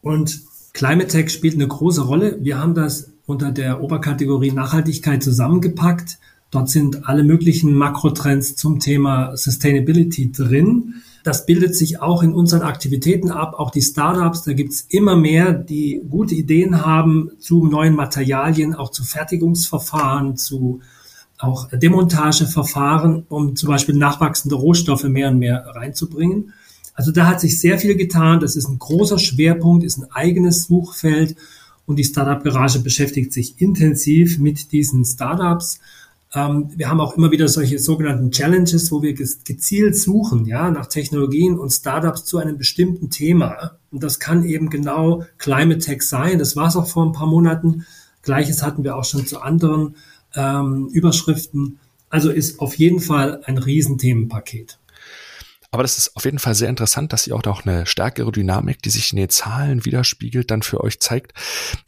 [0.00, 0.40] Und
[0.72, 2.38] Climate Tech spielt eine große Rolle.
[2.40, 6.18] Wir haben das unter der Oberkategorie Nachhaltigkeit zusammengepackt.
[6.50, 11.02] Dort sind alle möglichen Makrotrends zum Thema Sustainability drin.
[11.26, 14.44] Das bildet sich auch in unseren Aktivitäten ab, auch die Startups.
[14.44, 20.82] Da gibt's immer mehr, die gute Ideen haben zu neuen Materialien, auch zu Fertigungsverfahren, zu
[21.36, 26.52] auch Demontageverfahren, um zum Beispiel nachwachsende Rohstoffe mehr und mehr reinzubringen.
[26.94, 28.38] Also da hat sich sehr viel getan.
[28.38, 31.34] Das ist ein großer Schwerpunkt, ist ein eigenes Suchfeld
[31.86, 35.80] und die Startup Garage beschäftigt sich intensiv mit diesen Startups
[36.36, 41.58] wir haben auch immer wieder solche sogenannten Challenges, wo wir gezielt suchen, ja, nach Technologien
[41.58, 43.78] und Startups zu einem bestimmten Thema.
[43.90, 46.38] Und das kann eben genau Climate Tech sein.
[46.38, 47.86] Das war es auch vor ein paar Monaten.
[48.20, 49.96] Gleiches hatten wir auch schon zu anderen
[50.34, 51.78] ähm, Überschriften.
[52.10, 54.78] Also ist auf jeden Fall ein Riesenthemenpaket.
[55.70, 58.82] Aber das ist auf jeden Fall sehr interessant, dass ihr auch noch eine stärkere Dynamik,
[58.82, 61.32] die sich in den Zahlen widerspiegelt, dann für euch zeigt.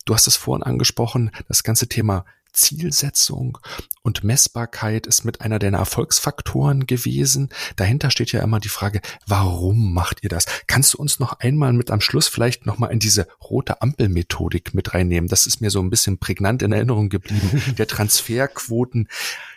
[0.05, 2.25] Du hast es vorhin angesprochen, das ganze Thema
[2.59, 3.59] Zielsetzung
[4.03, 7.51] und Messbarkeit ist mit einer der Erfolgsfaktoren gewesen.
[7.77, 10.47] Dahinter steht ja immer die Frage, warum macht ihr das?
[10.67, 14.95] Kannst du uns noch einmal mit am Schluss vielleicht nochmal in diese rote Ampelmethodik mit
[14.95, 15.29] reinnehmen?
[15.29, 17.63] Das ist mir so ein bisschen prägnant in Erinnerung geblieben.
[17.79, 19.09] der Transferquoten.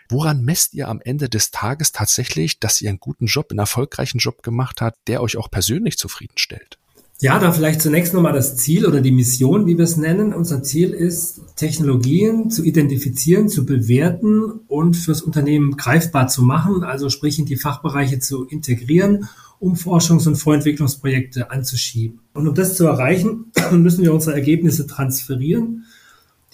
[0.10, 4.20] Woran messt ihr am Ende des Tages tatsächlich, dass ihr einen guten Job, einen erfolgreichen
[4.20, 6.81] Job gemacht habt, der euch auch persönlich zufriedenstellt?
[7.22, 10.34] Ja, da vielleicht zunächst nochmal das Ziel oder die Mission, wie wir es nennen.
[10.34, 17.10] Unser Ziel ist, Technologien zu identifizieren, zu bewerten und fürs Unternehmen greifbar zu machen, also
[17.10, 22.22] sprich in die Fachbereiche zu integrieren, um Forschungs- und Vorentwicklungsprojekte anzuschieben.
[22.34, 25.86] Und um das zu erreichen, müssen wir unsere Ergebnisse transferieren.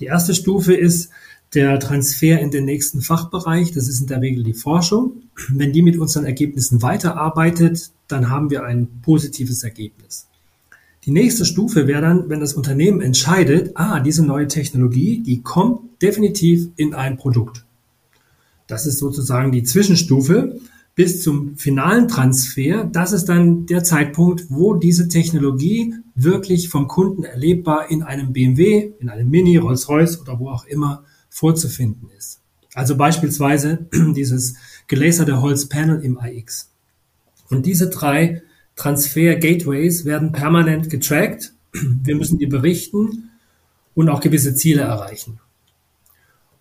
[0.01, 1.11] Die erste Stufe ist
[1.53, 3.71] der Transfer in den nächsten Fachbereich.
[3.71, 5.21] Das ist in der Regel die Forschung.
[5.47, 10.27] Wenn die mit unseren Ergebnissen weiterarbeitet, dann haben wir ein positives Ergebnis.
[11.07, 16.01] Die nächste Stufe wäre dann, wenn das Unternehmen entscheidet, ah, diese neue Technologie, die kommt
[16.01, 17.65] definitiv in ein Produkt.
[18.67, 20.59] Das ist sozusagen die Zwischenstufe
[20.95, 22.83] bis zum finalen Transfer.
[22.83, 28.91] Das ist dann der Zeitpunkt, wo diese Technologie wirklich vom Kunden erlebbar in einem BMW,
[28.99, 32.41] in einem Mini, Rolls-Royce oder wo auch immer vorzufinden ist.
[32.73, 34.55] Also beispielsweise dieses
[34.87, 36.69] gelaserte Holzpanel im AX.
[37.49, 38.41] Und diese drei
[38.77, 41.53] Transfer-Gateways werden permanent getrackt.
[41.73, 43.29] Wir müssen die berichten
[43.93, 45.39] und auch gewisse Ziele erreichen.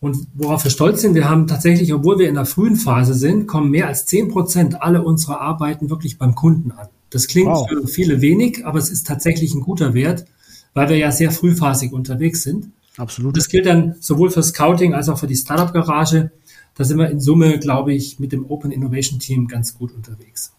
[0.00, 3.46] Und worauf wir stolz sind, wir haben tatsächlich, obwohl wir in der frühen Phase sind,
[3.46, 6.88] kommen mehr als zehn Prozent alle unserer Arbeiten wirklich beim Kunden an.
[7.10, 7.68] Das klingt wow.
[7.68, 10.26] für viele wenig, aber es ist tatsächlich ein guter Wert,
[10.74, 12.70] weil wir ja sehr frühphasig unterwegs sind.
[12.96, 13.36] Absolut.
[13.36, 16.30] Das gilt dann sowohl für Scouting als auch für die Startup Garage.
[16.76, 20.52] Da sind wir in Summe, glaube ich, mit dem Open Innovation Team ganz gut unterwegs.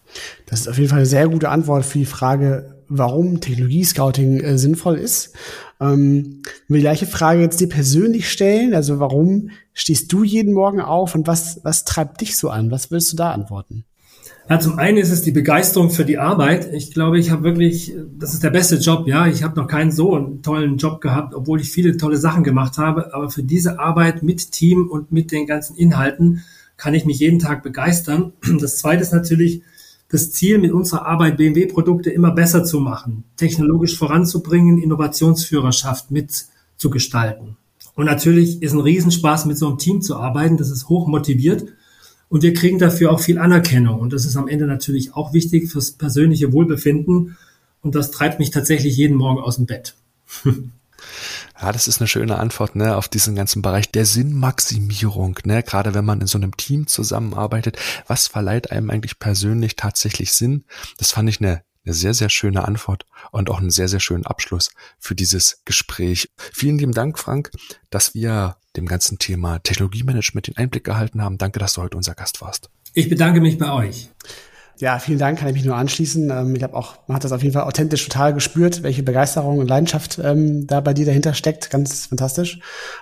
[0.46, 4.58] Das ist auf jeden Fall eine sehr gute Antwort für die Frage, warum Technologie-Scouting äh,
[4.58, 5.34] sinnvoll ist.
[5.80, 8.74] Ähm, will die gleiche Frage jetzt dir persönlich stellen.
[8.74, 12.70] Also warum stehst du jeden Morgen auf und was, was treibt dich so an?
[12.70, 13.84] Was willst du da antworten?
[14.50, 16.72] Ja, zum einen ist es die Begeisterung für die Arbeit.
[16.72, 19.26] Ich glaube, ich habe wirklich, das ist der beste Job, ja.
[19.26, 23.12] Ich habe noch keinen so tollen Job gehabt, obwohl ich viele tolle Sachen gemacht habe.
[23.12, 26.44] Aber für diese Arbeit mit Team und mit den ganzen Inhalten
[26.78, 28.32] kann ich mich jeden Tag begeistern.
[28.58, 29.62] Das zweite ist natürlich,
[30.10, 37.58] das Ziel mit unserer Arbeit, BMW-Produkte immer besser zu machen, technologisch voranzubringen, Innovationsführerschaft mitzugestalten.
[37.94, 40.56] Und natürlich ist ein Riesenspaß, mit so einem Team zu arbeiten.
[40.56, 41.66] Das ist hoch motiviert.
[42.28, 44.00] Und wir kriegen dafür auch viel Anerkennung.
[44.00, 47.36] Und das ist am Ende natürlich auch wichtig fürs persönliche Wohlbefinden.
[47.80, 49.94] Und das treibt mich tatsächlich jeden Morgen aus dem Bett.
[51.60, 55.92] Ja, das ist eine schöne Antwort, ne, auf diesen ganzen Bereich der Sinnmaximierung, ne, gerade
[55.94, 57.76] wenn man in so einem Team zusammenarbeitet.
[58.06, 60.64] Was verleiht einem eigentlich persönlich tatsächlich Sinn?
[60.98, 64.26] Das fand ich eine, eine sehr, sehr schöne Antwort und auch einen sehr, sehr schönen
[64.26, 66.30] Abschluss für dieses Gespräch.
[66.36, 67.50] Vielen lieben Dank, Frank,
[67.90, 71.38] dass wir dem ganzen Thema Technologiemanagement den Einblick gehalten haben.
[71.38, 72.68] Danke, dass du heute unser Gast warst.
[72.92, 74.10] Ich bedanke mich bei euch.
[74.80, 76.30] Ja, vielen Dank, kann ich mich nur anschließen.
[76.30, 79.58] Ähm, ich glaube auch, man hat das auf jeden Fall authentisch total gespürt, welche Begeisterung
[79.58, 81.70] und Leidenschaft ähm, da bei dir dahinter steckt.
[81.70, 82.60] Ganz fantastisch.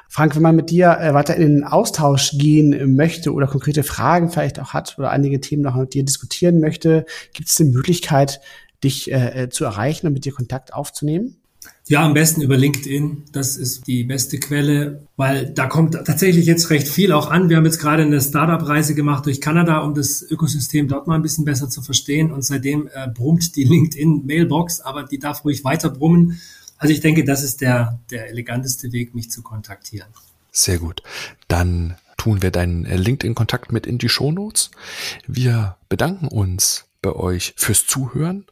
[0.08, 4.30] Frank, wenn man mit dir äh, weiter in den Austausch gehen möchte oder konkrete Fragen
[4.30, 8.40] vielleicht auch hat oder einige Themen noch mit dir diskutieren möchte, gibt es die Möglichkeit,
[8.84, 11.36] dich äh, äh, zu erreichen und mit dir Kontakt aufzunehmen?
[11.88, 13.24] Ja, am besten über LinkedIn.
[13.32, 17.48] Das ist die beste Quelle, weil da kommt tatsächlich jetzt recht viel auch an.
[17.48, 21.22] Wir haben jetzt gerade eine Startup-Reise gemacht durch Kanada, um das Ökosystem dort mal ein
[21.22, 22.32] bisschen besser zu verstehen.
[22.32, 26.40] Und seitdem äh, brummt die LinkedIn-Mailbox, aber die darf ruhig weiter brummen.
[26.78, 30.08] Also ich denke, das ist der, der eleganteste Weg, mich zu kontaktieren.
[30.50, 31.02] Sehr gut.
[31.48, 34.72] Dann tun wir deinen äh, LinkedIn-Kontakt mit in die Shownotes.
[35.28, 38.46] Wir bedanken uns bei euch fürs Zuhören.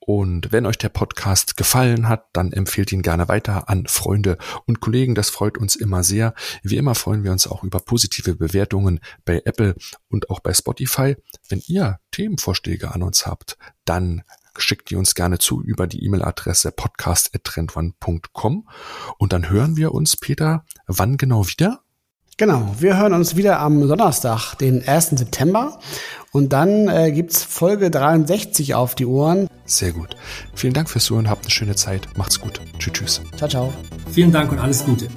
[0.00, 4.36] Und wenn euch der Podcast gefallen hat, dann empfehlt ihn gerne weiter an Freunde
[4.66, 5.14] und Kollegen.
[5.14, 6.34] Das freut uns immer sehr.
[6.64, 9.76] Wie immer freuen wir uns auch über positive Bewertungen bei Apple
[10.08, 11.14] und auch bei Spotify.
[11.48, 14.22] Wenn ihr Themenvorschläge an uns habt, dann
[14.58, 18.68] schickt die uns gerne zu über die E-Mail-Adresse podcast.trendone.com.
[19.18, 21.84] Und dann hören wir uns, Peter, wann genau wieder?
[22.40, 25.10] Genau, wir hören uns wieder am Donnerstag, den 1.
[25.10, 25.78] September.
[26.32, 29.46] Und dann äh, gibt's Folge 63 auf die Ohren.
[29.66, 30.16] Sehr gut.
[30.54, 32.08] Vielen Dank fürs Zuhören, habt eine schöne Zeit.
[32.16, 32.62] Macht's gut.
[32.78, 33.20] Tschüss, tschüss.
[33.36, 33.74] Ciao, ciao.
[34.10, 35.08] Vielen Dank und alles Gute.